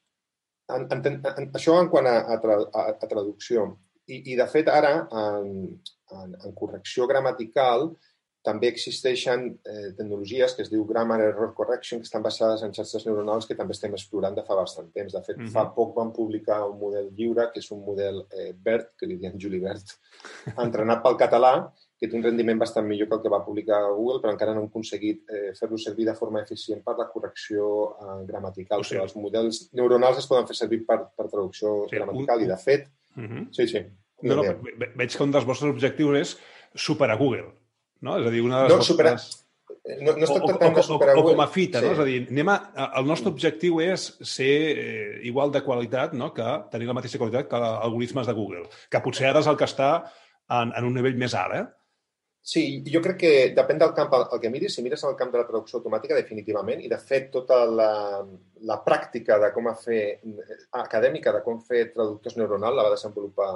[0.75, 3.69] en, en, en, això en quant a, a, tra, a, a traducció.
[4.05, 5.53] I, I, de fet, ara, en,
[6.13, 7.91] en, en correcció gramatical,
[8.45, 13.07] també existeixen eh, tecnologies que es diu Grammar Error Correction, que estan basades en xarxes
[13.09, 15.15] neuronals que també estem explorant de fa bastant temps.
[15.15, 15.55] De fet, mm -hmm.
[15.55, 19.17] fa poc vam publicar un model lliure, que és un model eh, BERT, que li
[19.17, 19.97] diuen Julibert,
[20.67, 24.21] entrenat pel català, que té un rendiment bastant millor que el que va publicar Google,
[24.21, 28.27] però encara no hem aconseguit eh, fer-lo servir de forma eficient per la correcció eh,
[28.27, 28.81] gramatical.
[28.81, 32.45] O sigui, els models neuronals es poden fer servir per, per traducció sí, gramatical un...
[32.45, 32.89] i, de fet...
[33.17, 33.49] Mm -hmm.
[33.53, 33.87] Sí, sí.
[34.23, 34.43] No, no,
[34.97, 36.39] veig que un dels vostres objectius és
[36.75, 37.53] superar Google,
[38.05, 38.19] no?
[38.21, 38.93] És a dir, una de les no, vostres...
[38.93, 39.17] superar...
[40.01, 41.87] No, no es tracta tant de superar o, o, o com a fita, sí.
[41.87, 41.93] no?
[41.93, 42.57] És a dir, anem a,
[43.01, 46.31] el nostre objectiu és ser eh, igual de qualitat, no?
[46.37, 49.69] que tenir la mateixa qualitat que algoritmes de Google, que potser ara és el que
[49.69, 49.91] està
[50.49, 51.67] en, en un nivell més alt, eh?
[52.45, 54.75] Sí, jo crec que depèn del camp al que miris.
[54.77, 57.87] Si mires el camp de la traducció automàtica, definitivament, i de fet tota la,
[58.69, 60.03] la pràctica de com a fer,
[60.83, 63.49] acadèmica de com fer traductors neuronal la va desenvolupar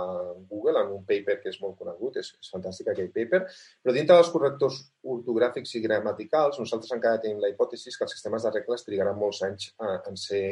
[0.49, 3.45] Google en un paper que és molt conegut, és, és fantàstic aquell paper,
[3.85, 4.81] però dintre dels correctors
[5.19, 9.45] ortogràfics i gramaticals nosaltres encara tenim la hipòtesi que els sistemes de regles trigaran molts
[9.45, 10.47] anys en ser,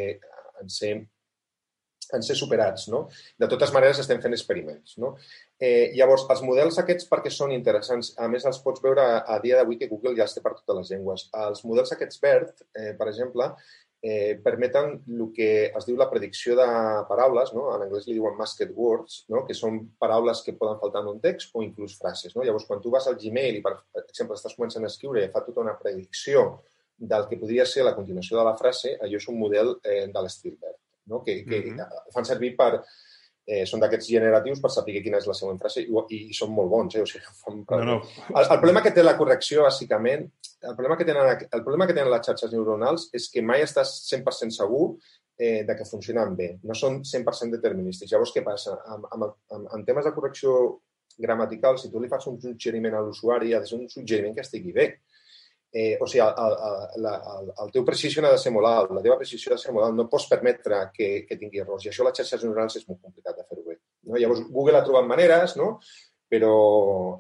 [0.61, 0.93] en ser
[2.15, 2.89] en ser superats.
[2.93, 3.07] No?
[3.39, 4.97] De totes maneres, estem fent experiments.
[5.03, 5.15] No?
[5.59, 9.41] Eh, llavors, els models aquests perquè són interessants, a més els pots veure a, a
[9.43, 11.29] dia d'avui que Google ja els té per totes les llengües.
[11.47, 13.51] Els models aquests BERT, eh, per exemple,
[14.03, 16.67] eh, permeten el que es diu la predicció de
[17.09, 17.67] paraules, no?
[17.75, 19.43] en anglès li diuen masked words, no?
[19.49, 22.37] que són paraules que poden faltar en un text o inclús frases.
[22.37, 22.45] No?
[22.47, 25.45] Llavors, quan tu vas al Gmail i, per exemple, estàs començant a escriure i fa
[25.47, 26.47] tota una predicció
[26.97, 30.23] del que podria ser la continuació de la frase, allò és un model eh, de
[30.23, 31.23] l'estil BERT no?
[31.25, 32.13] que, que mm -hmm.
[32.15, 32.85] fan servir per...
[33.49, 36.69] Eh, són d'aquests generatius per saber quina és la següent frase i, i són molt
[36.69, 36.97] bons.
[36.97, 37.03] Eh?
[37.03, 37.61] O sigui, fan...
[37.71, 38.01] no, no.
[38.35, 40.27] El, el problema que té la correcció, bàsicament,
[40.63, 43.93] el problema que tenen, el problema que tenen les xarxes neuronals és que mai estàs
[44.09, 44.97] 100% segur
[45.39, 46.49] eh, de que funcionen bé.
[46.65, 48.13] No són 100% deterministics.
[48.13, 48.79] Llavors, què passa?
[48.95, 50.57] Amb, amb, amb, en temes de correcció
[51.19, 54.45] gramatical, si tu li fas un suggeriment a l'usuari, ha de ser un suggeriment que
[54.45, 54.89] estigui bé.
[55.73, 59.03] Eh, o sigui, el, el, el, el teu precisió ha de ser molt alt, la
[59.05, 61.85] teva precisió ha de ser molt alt, no pots permetre que, que tingui errors.
[61.85, 63.81] I això a les xarxes neurals és molt complicat de fer-ho bé.
[64.09, 64.17] No?
[64.17, 65.75] Llavors, Google ha trobat maneres, no?
[66.27, 66.55] però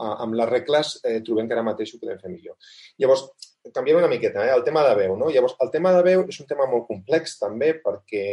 [0.02, 2.56] amb les regles eh, trobem que ara mateix ho podem fer millor.
[2.98, 3.26] Llavors,
[3.74, 4.54] canviem una miqueta, eh?
[4.54, 5.14] el tema de veu.
[5.18, 5.30] No?
[5.30, 8.24] Llavors, el tema de veu és un tema molt complex també perquè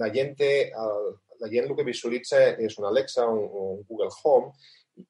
[0.00, 1.12] la gent té, el,
[1.42, 4.50] la gent el que visualitza és un Alexa, un, un Google Home,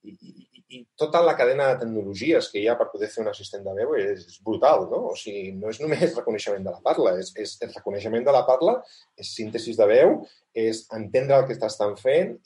[0.05, 3.31] i, i, i tota la cadena de tecnologies que hi ha per poder fer un
[3.31, 5.01] assistent de veu és brutal, no?
[5.11, 8.45] O sigui, no és només reconeixement de la parla, és, és el reconeixement de la
[8.49, 8.79] parla,
[9.21, 10.23] és síntesis de veu,
[10.67, 12.39] és entendre el que estàs fent,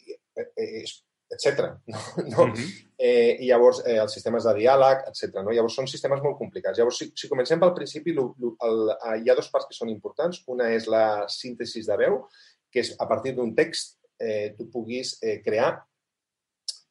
[0.56, 0.96] és,
[1.30, 1.78] etc.
[1.86, 1.98] No?
[2.16, 2.46] no?
[2.46, 2.68] Mm -hmm.
[2.98, 5.42] eh, I llavors eh, els sistemes de diàleg, etc.
[5.42, 5.50] No?
[5.50, 6.78] Llavors són sistemes molt complicats.
[6.78, 9.76] Llavors, si, si comencem pel principi, l, l, el, el, hi ha dues parts que
[9.76, 10.42] són importants.
[10.46, 12.26] Una és la síntesis de veu,
[12.72, 15.87] que és a partir d'un text eh, tu puguis eh, crear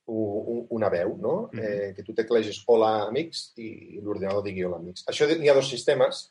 [0.08, 1.50] una veu, no?
[1.52, 1.64] Mm -hmm.
[1.64, 5.06] eh, que tu teclegis hola amics i l'ordinador digui hola amics.
[5.08, 6.30] Això hi ha dos sistemes.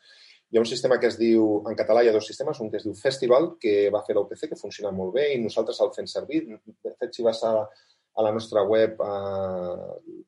[0.49, 2.77] Hi ha un sistema que es diu, en català hi ha dos sistemes, un que
[2.77, 6.07] es diu Festival, que va fer l'UPC, que funciona molt bé i nosaltres el fem
[6.07, 6.47] servir.
[6.83, 7.67] De fet, si vas a,
[8.15, 10.23] a la nostra web, eh,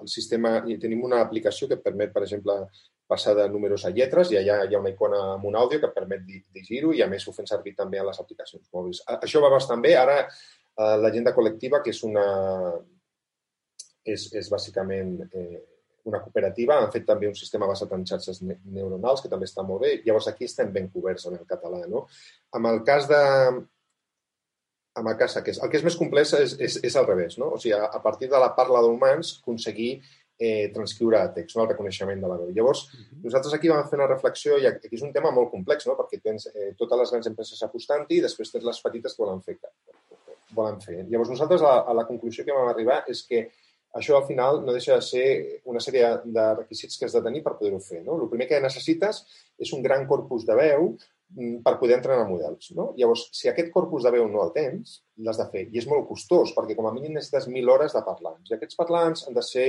[0.00, 2.52] el sistema, i tenim una aplicació que permet, per exemple,
[3.10, 5.90] passar de números a lletres i allà hi ha una icona amb un àudio que
[5.90, 6.20] permet
[6.54, 9.02] llegir-ho i a més ho fem servir també a les aplicacions mòbils.
[9.16, 9.96] Això va bastant bé.
[9.98, 10.20] Ara
[11.02, 12.24] L'agenda col·lectiva, que és una...
[14.04, 15.60] és, és bàsicament eh,
[16.08, 19.84] una cooperativa, han fet també un sistema basat en xarxes neuronals, que també està molt
[19.84, 19.90] bé.
[20.06, 22.06] Llavors, aquí estem ben coberts en el català, no?
[22.56, 23.20] Amb el cas de...
[25.00, 27.52] Amb el cas aquest, el que és més complex és, és, és al revés, no?
[27.54, 29.92] O sigui, a, a partir de la parla d'humans, aconseguir
[30.40, 31.62] eh, transcriure a text, no?
[31.62, 32.50] el reconeixement de la veu.
[32.56, 33.22] Llavors, uh -huh.
[33.26, 35.94] nosaltres aquí vam fer una reflexió i aquí és un tema molt complex, no?
[35.96, 39.42] perquè tens eh, totes les grans empreses apostant-hi i després tens les petites que volen
[39.42, 39.58] fer
[40.56, 41.02] volen fer.
[41.08, 43.46] Llavors, nosaltres a, a la conclusió que vam arribar és que
[43.98, 45.24] això al final no deixa de ser
[45.70, 48.04] una sèrie de requisits que has de tenir per poder-ho fer.
[48.06, 48.18] No?
[48.22, 49.24] El primer que necessites
[49.58, 52.70] és un gran corpus de veu mm, per poder entrenar models.
[52.78, 52.92] No?
[52.98, 55.66] Llavors, si aquest corpus de veu no el tens, l'has de fer.
[55.74, 58.46] I és molt costós, perquè com a mínim necessites mil hores de parlants.
[58.52, 59.68] I aquests parlants han de ser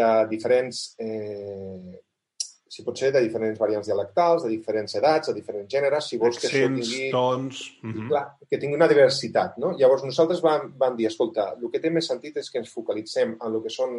[0.00, 2.00] de diferents eh,
[2.72, 6.38] si pot ser de diferents variants dialectals, de diferents edats, de diferents gèneres, si vols
[6.38, 7.10] Accents, que això tingui...
[7.12, 7.58] tons...
[7.82, 8.06] Uh -huh.
[8.08, 9.74] Clar, que tingui una diversitat, no?
[9.76, 13.36] Llavors, nosaltres vam, vam dir, escolta, el que té més sentit és que ens focalitzem
[13.36, 13.98] en el que són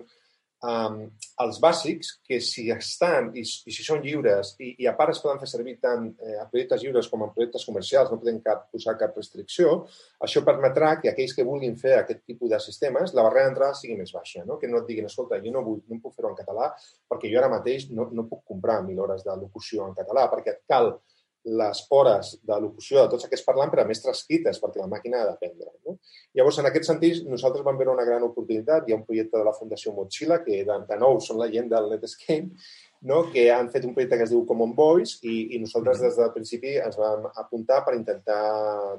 [0.63, 0.97] um,
[1.43, 5.21] els bàsics, que si estan i, i si són lliures i, i a part es
[5.23, 8.67] poden fer servir tant eh, a projectes lliures com en projectes comercials, no podem cap,
[8.73, 9.75] posar cap restricció,
[10.23, 13.97] això permetrà que aquells que vulguin fer aquest tipus de sistemes, la barrera d'entrada sigui
[13.99, 14.59] més baixa, no?
[14.61, 16.71] que no et diguin, escolta, jo no, vull, no puc fer-ho en català
[17.09, 20.55] perquè jo ara mateix no, no puc comprar mil hores de locució en català, perquè
[20.55, 20.95] et cal
[21.43, 25.21] les hores de locució de tots aquests parlants per a més transcrites, perquè la màquina
[25.21, 25.73] ha d'aprendre.
[25.85, 25.97] No?
[26.37, 28.87] Llavors, en aquest sentit, nosaltres vam veure una gran oportunitat.
[28.87, 31.67] Hi ha un projecte de la Fundació Mozilla, que de, de nou són la gent
[31.71, 32.63] del Netscape,
[33.11, 33.23] no?
[33.33, 36.31] que han fet un projecte que es diu Common Voice i, i nosaltres des del
[36.35, 38.43] principi ens vam apuntar per intentar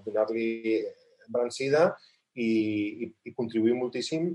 [0.04, 0.82] donar-li
[1.32, 1.94] brancida
[2.34, 2.50] i,
[3.06, 4.34] i, i contribuir moltíssim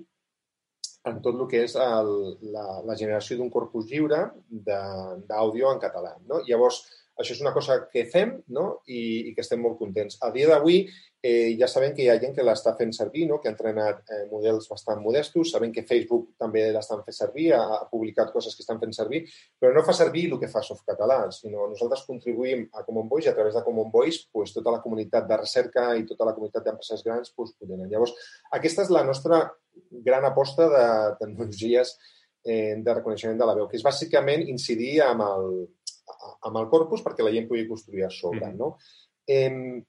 [1.10, 2.10] en tot el que és el,
[2.54, 6.16] la, la generació d'un corpus lliure d'àudio en català.
[6.28, 6.42] No?
[6.48, 6.82] Llavors,
[7.20, 8.66] això és una cosa que fem no?
[8.88, 10.18] I, i que estem molt contents.
[10.24, 10.80] A dia d'avui
[11.22, 13.40] eh, ja sabem que hi ha gent que l'està fent servir, no?
[13.44, 17.62] que ha entrenat eh, models bastant modestos, sabem que Facebook també l'estan fent servir, ha,
[17.76, 19.26] ha publicat coses que estan fent servir,
[19.60, 23.34] però no fa servir el que fa Softcatalà, sinó nosaltres contribuïm a Common Voice i
[23.34, 26.70] a través de Common Voice pues, tota la comunitat de recerca i tota la comunitat
[26.70, 27.90] d'empreses grans pues, tenen.
[27.92, 28.16] Llavors,
[28.56, 29.44] aquesta és la nostra
[29.92, 30.88] gran aposta de
[31.20, 31.98] tecnologies
[32.46, 35.52] eh, de reconeixement de la veu, que és bàsicament incidir amb el,
[36.48, 38.46] amb el corpus perquè la gent pugui construir a sobre.
[38.46, 38.76] Mm no?
[39.30, 39.82] eh,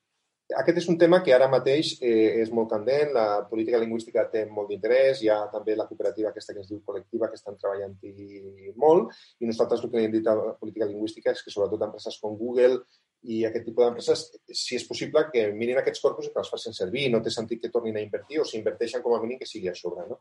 [0.58, 4.44] aquest és un tema que ara mateix eh, és molt candent, la política lingüística té
[4.50, 8.72] molt d'interès, hi ha també la cooperativa aquesta que es diu col·lectiva que estan treballant-hi
[8.76, 11.86] molt i nosaltres el que li hem dit a la política lingüística és que sobretot
[11.86, 12.80] empreses com Google
[13.28, 14.22] i aquest tipus d'empreses,
[14.56, 17.08] si és possible, que mirin aquests corpus i que els facin servir.
[17.12, 19.68] No té sentit que tornin a invertir o si inverteixen com a mínim que sigui
[19.68, 20.06] a sobre.
[20.08, 20.16] No?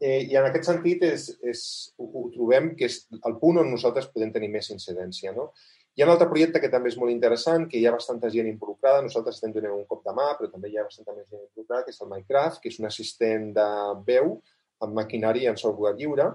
[0.00, 1.62] Eh, I en aquest sentit és, és,
[1.98, 5.34] ho, ho trobem que és el punt on nosaltres podem tenir més incidència.
[5.36, 5.52] No?
[5.94, 8.50] Hi ha un altre projecte que també és molt interessant, que hi ha bastanta gent
[8.50, 9.04] involucrada.
[9.06, 11.86] Nosaltres estem donant un cop de mà, però també hi ha bastanta més gent involucrada,
[11.86, 13.70] que és el Minecraft, que és un assistent de
[14.08, 14.38] veu
[14.82, 16.32] amb maquinari en software lliure.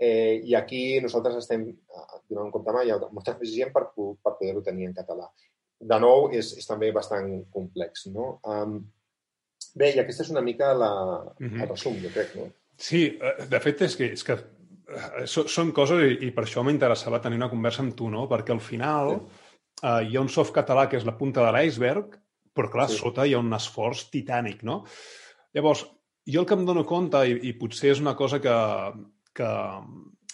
[0.00, 1.66] Eh, I aquí nosaltres estem
[2.30, 5.26] donant un hi ha molta gent per, per poder-ho tenir en català.
[5.80, 8.06] De nou, és, és també bastant complex.
[8.14, 8.38] No?
[8.44, 8.78] Um,
[9.74, 10.92] bé, i aquesta és una mica la,
[11.34, 11.62] uh -huh.
[11.62, 12.34] el resum, jo crec.
[12.36, 12.48] No?
[12.76, 16.64] Sí, eh, de fet és que, és que eh, són coses i, i per això
[16.64, 18.28] m'interessava tenir una conversa amb tu, no?
[18.28, 19.26] Perquè al final sí.
[19.82, 22.16] uh, hi ha un soft català que és la punta de l'iceberg,
[22.54, 22.96] però clar, sí.
[22.96, 24.84] sota hi ha un esforç titànic, no?
[25.52, 25.86] Llavors,
[26.26, 28.56] jo el que em dono compte, i, i potser és una cosa que,
[29.40, 29.50] que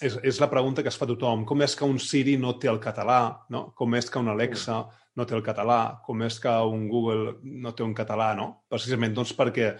[0.03, 1.45] és, és la pregunta que es fa tothom.
[1.49, 3.21] Com és que un Siri no té el català?
[3.53, 3.71] No?
[3.79, 4.83] Com és que un Alexa
[5.17, 6.01] no té el català?
[6.05, 8.33] Com és que un Google no té un català?
[8.39, 8.51] No?
[8.69, 9.73] Precisament doncs perquè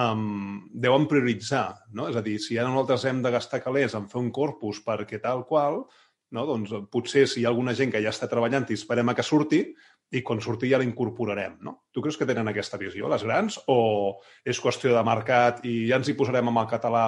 [0.00, 1.66] um, deuen prioritzar.
[1.92, 2.08] No?
[2.08, 5.20] És a dir, si ara nosaltres hem de gastar calés en fer un corpus perquè
[5.20, 5.82] tal qual,
[6.30, 6.46] no?
[6.48, 9.26] doncs potser si hi ha alguna gent que ja està treballant i esperem a que
[9.26, 9.64] surti,
[10.10, 11.76] i quan surti ja l'incorporarem, no?
[11.94, 16.00] Tu creus que tenen aquesta visió, les grans, o és qüestió de mercat i ja
[16.00, 17.04] ens hi posarem amb el català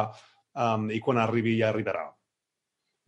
[0.54, 2.08] um, i quan arribi ja arribarà?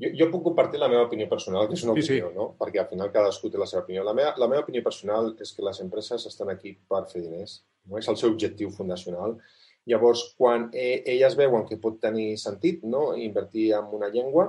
[0.02, 2.34] Jo, jo puc compartir la meva opinió personal, que és una opinió, sí, sí.
[2.34, 2.48] no?
[2.58, 4.02] Perquè al final cadascú té la seva opinió.
[4.06, 7.60] La meva, la meva opinió personal és que les empreses estan aquí per fer diners.
[7.86, 8.00] No?
[8.00, 9.36] És el seu objectiu fundacional.
[9.86, 13.12] Llavors, quan e, elles veuen que pot tenir sentit no?
[13.20, 14.48] invertir en una llengua,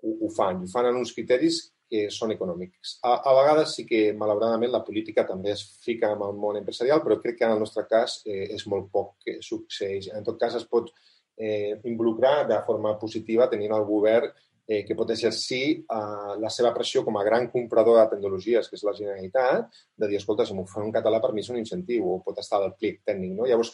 [0.00, 0.62] ho, ho fan.
[0.64, 2.96] Ho fan en uns criteris que són econòmics.
[3.06, 7.02] A, a vegades sí que, malauradament, la política també es fica amb el món empresarial,
[7.04, 10.08] però crec que en el nostre cas eh, és molt poc que succeeix.
[10.16, 10.88] En tot cas, es pot
[11.36, 14.32] eh, involucrar de forma positiva tenint el govern
[14.66, 18.78] eh, que pot exercir eh, la seva pressió com a gran comprador de tecnologies, que
[18.78, 21.60] és la Generalitat, de dir, escolta, si m'ho fa en català per mi és un
[21.60, 23.36] incentiu, o pot estar al plic tècnic.
[23.36, 23.46] No?
[23.46, 23.70] Llavors,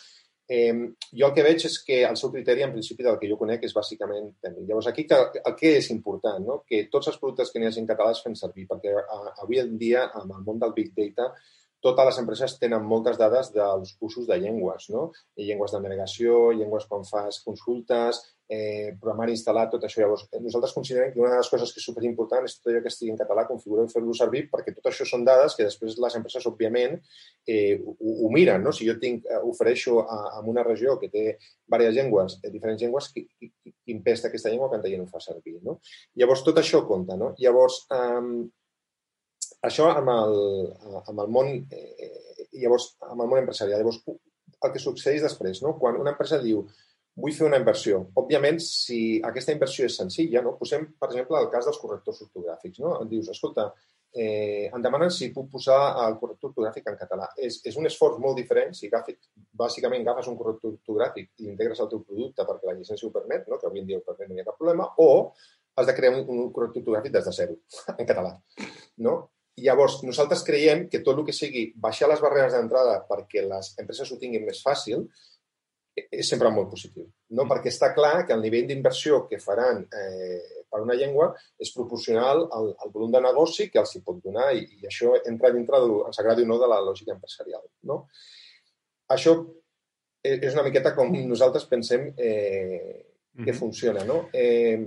[0.53, 0.75] eh,
[1.17, 3.65] jo el que veig és que el seu criteri, en principi, del que jo conec,
[3.65, 4.69] és bàsicament tècnic.
[4.69, 6.61] Llavors, aquí el que és important, no?
[6.69, 9.65] que tots els productes que n'hi hagi en català es fem servir, perquè eh, avui
[9.65, 11.33] en dia, amb el món del Big Data,
[11.83, 15.09] totes les empreses tenen moltes dades dels usos de llengües, no?
[15.37, 18.21] I llengües de navegació, llengües quan fas consultes,
[18.53, 20.03] eh, programari instal·lat, tot això.
[20.03, 22.93] Llavors, nosaltres considerem que una de les coses que és superimportant és tot allò que
[22.93, 26.19] estigui en català, configurar i fer-lo servir, perquè tot això són dades que després les
[26.21, 26.99] empreses, òbviament,
[27.49, 28.63] eh, ho, ho miren.
[28.63, 28.73] No?
[28.77, 32.83] Si jo tinc, eh, ofereixo a, a una regió que té diverses llengües, eh, diferents
[32.83, 35.59] llengües, qui, qui, qui aquesta llengua, quanta gent ho fa servir.
[35.63, 35.81] No?
[36.15, 37.17] Llavors, tot això compta.
[37.17, 37.35] No?
[37.41, 38.49] Llavors, eh,
[39.69, 40.39] això amb el,
[41.03, 42.13] amb el món, eh,
[42.63, 43.83] llavors, amb el món empresarial.
[43.83, 44.03] Llavors,
[44.63, 45.77] el que succeeix després, no?
[45.79, 46.65] quan una empresa diu
[47.23, 48.01] vull fer una inversió.
[48.17, 48.99] Òbviament, si
[49.29, 50.55] aquesta inversió és senzilla, no?
[50.59, 52.81] posem, per exemple, el cas dels correctors ortogràfics.
[52.81, 52.95] No?
[53.11, 53.67] Dius, escolta,
[54.17, 57.29] eh, em demanen si puc posar el corrector ortogràfic en català.
[57.37, 59.21] És, és un esforç molt diferent si gràfic,
[59.65, 63.45] bàsicament agafes un corrector ortogràfic i l'integres al teu producte perquè la llicència ho permet,
[63.49, 63.61] no?
[63.61, 65.11] que avui en dia ho permet, no hi ha cap problema, o
[65.77, 67.61] has de crear un, un corrector ortogràfic des de zero,
[67.99, 68.35] en català.
[69.05, 69.19] No?
[69.61, 74.09] Llavors, nosaltres creiem que tot el que sigui baixar les barreres d'entrada perquè les empreses
[74.13, 75.05] ho tinguin més fàcil
[75.93, 77.05] és sempre molt positiu.
[77.37, 77.45] No?
[77.51, 81.29] Perquè està clar que el nivell d'inversió que faran eh, per una llengua
[81.61, 85.19] és proporcional al, al volum de negoci que els hi pot donar i, i això
[85.29, 87.67] entra dintre, de, ens agradi o no, de la lògica empresarial.
[87.91, 88.07] No?
[89.13, 89.37] Això
[90.23, 93.05] és una miqueta com nosaltres pensem eh,
[93.37, 93.59] que mm -hmm.
[93.59, 94.05] funciona.
[94.05, 94.29] No?
[94.33, 94.81] Eh,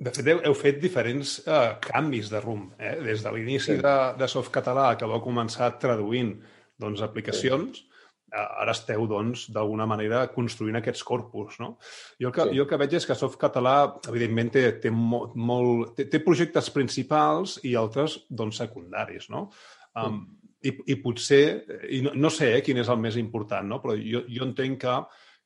[0.00, 2.72] de fet, heu, heu fet diferents uh, canvis de rumb.
[2.80, 2.96] Eh?
[3.04, 3.78] Des de l'inici sí.
[3.84, 6.32] de, de Softcatalà, que vau començar traduint
[6.80, 8.06] doncs, aplicacions, sí.
[8.32, 11.60] uh, ara esteu, doncs, d'alguna manera construint aquests corpus.
[11.60, 11.74] No?
[12.16, 12.56] Jo, el que, sí.
[12.56, 13.76] jo el que veig és que Softcatalà,
[14.08, 19.28] evidentment, té, té, molt, molt, té, té projectes principals i altres doncs, secundaris.
[19.28, 19.50] No?
[20.00, 20.52] Um, mm.
[20.64, 21.44] i, I potser,
[21.92, 23.84] i no, no sé eh, quin és el més important, no?
[23.84, 25.00] però jo, jo entenc que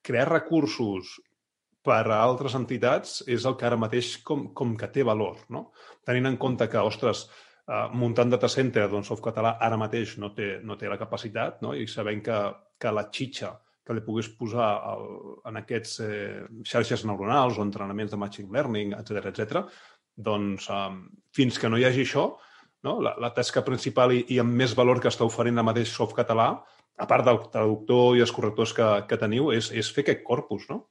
[0.05, 1.17] crear recursos
[1.85, 5.67] per a altres entitats és el que ara mateix com, com que té valor, no?
[6.07, 7.27] Tenint en compte que, ostres,
[7.69, 11.75] uh, muntant data center, doncs Softcatalà ara mateix no té, no té la capacitat, no?
[11.77, 12.41] I sabent que,
[12.81, 13.53] que la xitxa
[13.85, 15.03] que li pogués posar el,
[15.45, 19.61] en aquests eh, xarxes neuronals o entrenaments de machine learning, etc etc,
[20.29, 21.03] doncs um,
[21.37, 22.31] fins que no hi hagi això,
[22.87, 22.95] no?
[23.05, 26.49] la, la tasca principal i, i amb més valor que està oferint la mateix Softcatalà,
[26.97, 30.69] a part del traductor i els correctors que, que teniu, és, és fer aquest corpus,
[30.71, 30.85] no?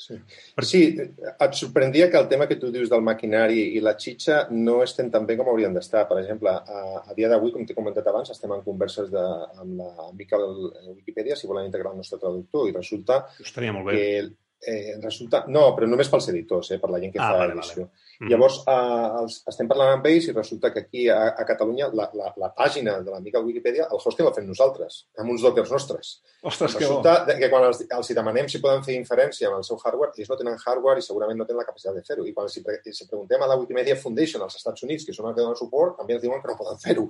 [0.00, 0.16] Sí.
[0.64, 4.78] Sí, et sorprendia que el tema que tu dius del maquinari i la xitxa no
[4.84, 6.06] estem tan bé com haurien d'estar.
[6.08, 9.24] Per exemple, a, a dia d'avui, com t'he comentat abans, estem en converses de,
[9.60, 13.98] amb la Mica Wikipedia si volen integrar el nostre traductor i resulta Estaria molt bé.
[13.98, 15.44] que eh, resulta...
[15.48, 17.86] No, però només pels editors, eh, per la gent que ah, fa vale, edició.
[17.90, 18.09] Vale.
[18.20, 18.28] Mm.
[18.28, 22.04] Llavors, eh, els, estem parlant amb ells i resulta que aquí a, a Catalunya la,
[22.12, 26.10] la, la pàgina de l'amiga Wikipedia, el hosting el fem nosaltres, amb uns dockers nostres.
[26.44, 29.80] Ostres, resulta que, que quan els, els demanem si poden fer inferència amb el seu
[29.80, 32.26] hardware, ells no tenen hardware i segurament no tenen la capacitat de fer-ho.
[32.28, 35.38] I quan els, si preguntem a la Wikimedia Foundation als Estats Units, que són els
[35.38, 37.08] que donen suport, també ens diuen que no poden fer-ho.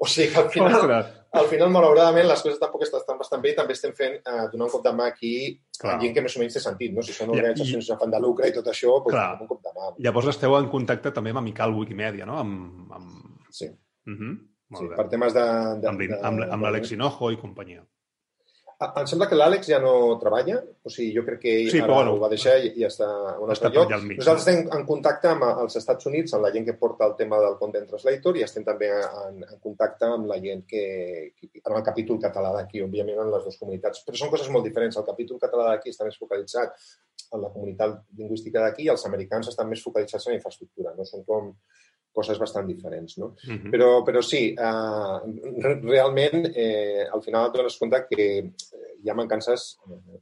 [0.00, 0.90] O sigui que al final,
[1.36, 4.70] al final, malauradament, les coses tampoc estan bastant bé i també estem fent eh, donar
[4.70, 5.36] un cop de mà aquí
[5.82, 5.96] Clar.
[6.02, 7.04] gent que més o menys té sentit, no?
[7.06, 7.96] Si són organitzacions I...
[8.00, 9.90] fan de lucre i tot això, doncs un cop de mà.
[10.06, 12.38] Llavors esteu en contacte també amb Amical Wikimedia, no?
[12.42, 13.50] Amb, amb...
[13.50, 13.68] Sí.
[14.06, 14.20] Uh mhm.
[14.20, 14.36] -huh.
[14.68, 14.96] Molt sí, bé.
[14.98, 15.44] per temes de...
[15.82, 17.84] de amb, amb, amb l'Àlex Hinojo i companyia.
[18.76, 21.94] Em sembla que l'Àlex ja no treballa, o sigui, jo crec que ell sí, ara
[21.94, 23.94] bueno, ho va deixar i ja està a un altre lloc.
[24.04, 24.52] Mig, Nosaltres no?
[24.52, 27.56] estem en contacte amb els Estats Units, amb la gent que porta el tema del
[27.62, 30.84] Content Translator i estem també en, en contacte amb la gent que,
[31.40, 34.04] que en el capítol català d'aquí, òbviament en les dues comunitats.
[34.04, 35.00] Però són coses molt diferents.
[35.00, 36.76] El capítol català d'aquí està més focalitzat
[37.32, 40.92] en la comunitat lingüística d'aquí i els americans estan més focalitzats en infraestructura.
[41.00, 41.08] No?
[41.08, 41.54] Són com
[42.16, 43.34] coses bastant diferents, no?
[43.44, 43.70] Uh -huh.
[43.72, 48.28] però, però sí, eh, realment, eh, al final et dones compte que
[49.02, 50.20] hi ha mancances eh,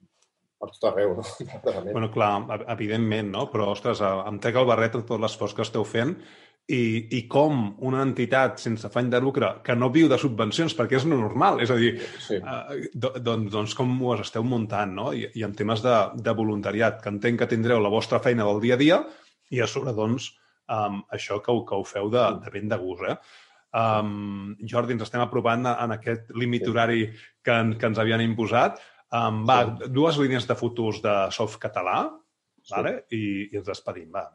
[0.59, 1.23] per tot arreu, no?
[1.93, 2.33] bueno, clar,
[2.69, 3.51] evidentment, no?
[3.53, 6.17] Però, ostres, em trec el barret amb tot l'esforç que esteu fent
[6.67, 10.97] i, i com una entitat sense afany de lucre que no viu de subvencions, perquè
[10.97, 12.39] és normal, és a dir, sí.
[12.41, 15.11] eh, doncs, doncs com ho esteu muntant, no?
[15.13, 18.63] I, i en temes de, de voluntariat, que entenc que tindreu la vostra feina del
[18.65, 19.03] dia a dia
[19.53, 20.33] i a sobre, doncs,
[20.69, 23.17] um, això que, que ho feu de, de ben de gust, eh?
[23.75, 28.79] Um, Jordi, ens estem aprovant en aquest límit horari que, en, que ens havien imposat.
[29.15, 29.91] Um, va, sí.
[29.95, 31.99] dues línies de futurs de soft català,
[32.63, 32.73] sí.
[32.77, 32.97] vale?
[33.11, 34.29] I, i ens despedim, va.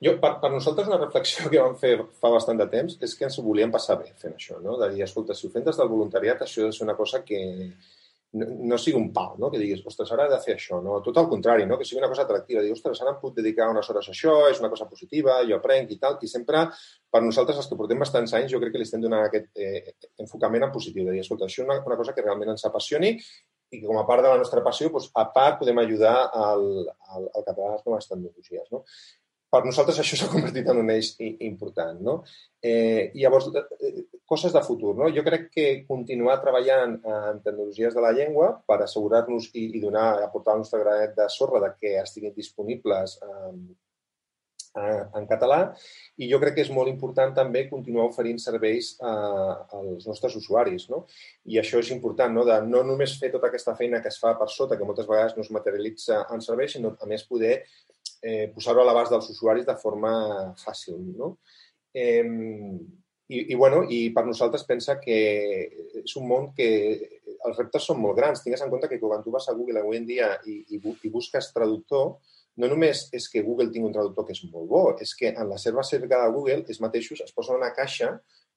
[0.00, 3.26] Jo, per, per nosaltres, una reflexió que vam fer fa bastant de temps és que
[3.28, 4.78] ens volíem passar bé fent això, no?
[4.80, 7.40] De dir, escolta, si ho fem des del voluntariat, això ser una cosa que,
[8.32, 9.50] no, no sigui un pal, no?
[9.50, 11.00] que diguis, ostres, ara he de fer això, no?
[11.04, 11.78] Tot el contrari, no?
[11.78, 12.62] que sigui una cosa atractiva.
[12.62, 15.58] Dir, ostres, ara em puc dedicar unes hores a això, és una cosa positiva, jo
[15.58, 16.18] aprenc i tal.
[16.22, 16.66] I sempre,
[17.10, 19.96] per nosaltres, els que portem bastants anys, jo crec que li estem donant aquest eh,
[20.22, 21.08] enfocament en positiu.
[21.08, 23.16] De dir, escolta, això és una, una cosa que realment ens apassioni
[23.70, 26.64] i que com a part de la nostra passió, doncs, a part podem ajudar al,
[27.14, 28.66] al, al català a les tecnologies.
[28.74, 28.82] No?
[29.50, 31.10] Per nosaltres això s'ha convertit en un eix
[31.48, 31.98] important.
[32.06, 32.16] No?
[32.62, 34.94] Eh, llavors, eh, coses de futur.
[34.98, 35.10] No?
[35.16, 40.22] Jo crec que continuar treballant en tecnologies de la llengua per assegurar-nos i, i donar,
[40.22, 45.60] aportar el nostre granet de sorra de que estiguin disponibles eh, en català
[46.20, 50.86] i jo crec que és molt important també continuar oferint serveis eh, als nostres usuaris.
[50.92, 51.04] No?
[51.50, 52.46] I això és important, no?
[52.46, 55.36] de no només fer tota aquesta feina que es fa per sota, que moltes vegades
[55.36, 57.64] no es materialitza en serveis, sinó a més poder
[58.22, 60.12] eh, posar-ho a l'abast dels usuaris de forma
[60.60, 60.98] fàcil.
[61.16, 61.36] No?
[61.94, 62.24] Eh,
[63.30, 65.16] i, i, bueno, I per nosaltres pensa que
[66.02, 66.66] és un món que
[67.46, 68.42] els reptes són molt grans.
[68.42, 71.12] Tingues en compte que quan tu vas a Google avui en dia i, i, i
[71.14, 72.16] busques traductor,
[72.58, 75.46] no només és que Google tingui un traductor que és molt bo, és que en
[75.48, 78.16] la seva cerca de Google ells mateixos es posen una caixa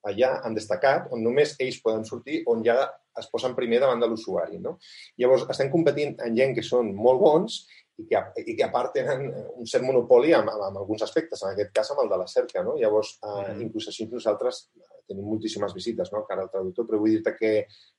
[0.09, 2.75] allà han destacat, on només ells poden sortir, on ja
[3.19, 4.57] es posen primer davant de l'usuari.
[4.59, 4.79] No?
[5.21, 7.61] Llavors, estem competint en gent que són molt bons
[8.01, 11.43] i que, i que a part tenen un cert monopoli amb, amb, amb alguns aspectes,
[11.43, 12.63] en aquest cas amb el de la cerca.
[12.65, 12.75] No?
[12.79, 13.61] Llavors, eh, mm.
[13.67, 14.63] inclús així nosaltres
[15.09, 17.53] tenim moltíssimes visites, no?, cara al traductor, però vull dir-te que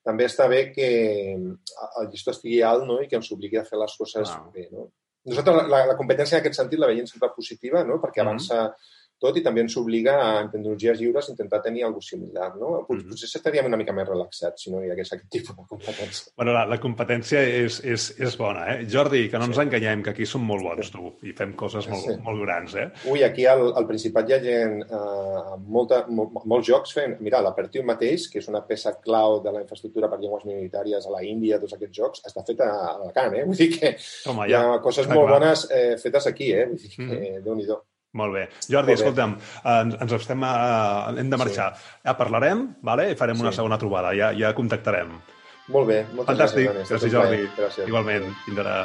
[0.04, 0.88] també està bé que
[1.36, 2.98] el llistó estigui alt no?
[3.02, 4.50] i que ens obligui a fer les coses wow.
[4.54, 4.68] bé.
[4.72, 4.88] No?
[5.28, 8.00] Nosaltres la, la competència en aquest sentit la veiem sempre positiva, no?
[8.02, 11.84] perquè avança mm -hmm tot i també ens obliga a, en tecnologies lliures, intentar tenir
[11.86, 12.50] alguna similar.
[12.56, 12.84] No?
[12.86, 13.10] Potser, mm -hmm.
[13.10, 16.32] potser estaríem una mica més relaxats si no hi hagués aquest tipus de competència.
[16.36, 18.86] Bueno, la, la competència és, és, és bona, eh?
[18.90, 19.62] Jordi, que no ens sí.
[19.62, 22.16] enganyem, que aquí som molt bons, tu, i fem coses molt, sí.
[22.22, 22.88] molt grans, eh?
[23.10, 27.16] Ui, aquí al, al Principat hi ha gent, eh, molta, mo, molts jocs fent...
[27.20, 31.10] Mira, l'Apertiu mateix, que és una peça clau de la infraestructura per llengües minoritàries a
[31.10, 33.44] la Índia, tots aquests jocs, està feta a Alacant, eh?
[33.44, 33.96] Vull dir que
[34.30, 35.38] Home, ja, hi ha coses molt clar.
[35.38, 36.66] bones eh, fetes aquí, eh?
[36.68, 37.42] Vull dir que, mm -hmm.
[37.44, 37.82] Déu-n'hi-do.
[38.14, 38.44] Molt bé.
[38.68, 38.94] Jordi, Molt bé.
[38.94, 39.36] escolta'm,
[39.74, 41.72] ens, ens estem, uh, hem de marxar.
[41.76, 41.96] Sí.
[42.06, 43.10] Ja parlarem, vale?
[43.10, 43.42] i farem sí.
[43.42, 45.16] una segona trobada, ja, ja contactarem.
[45.74, 46.68] Molt bé, moltes Fantàstic.
[46.68, 46.92] gràcies.
[46.92, 47.48] Fantàstic, gràcies Jordi.
[47.58, 47.88] Gràcies.
[47.88, 48.76] Igualment, fins ara.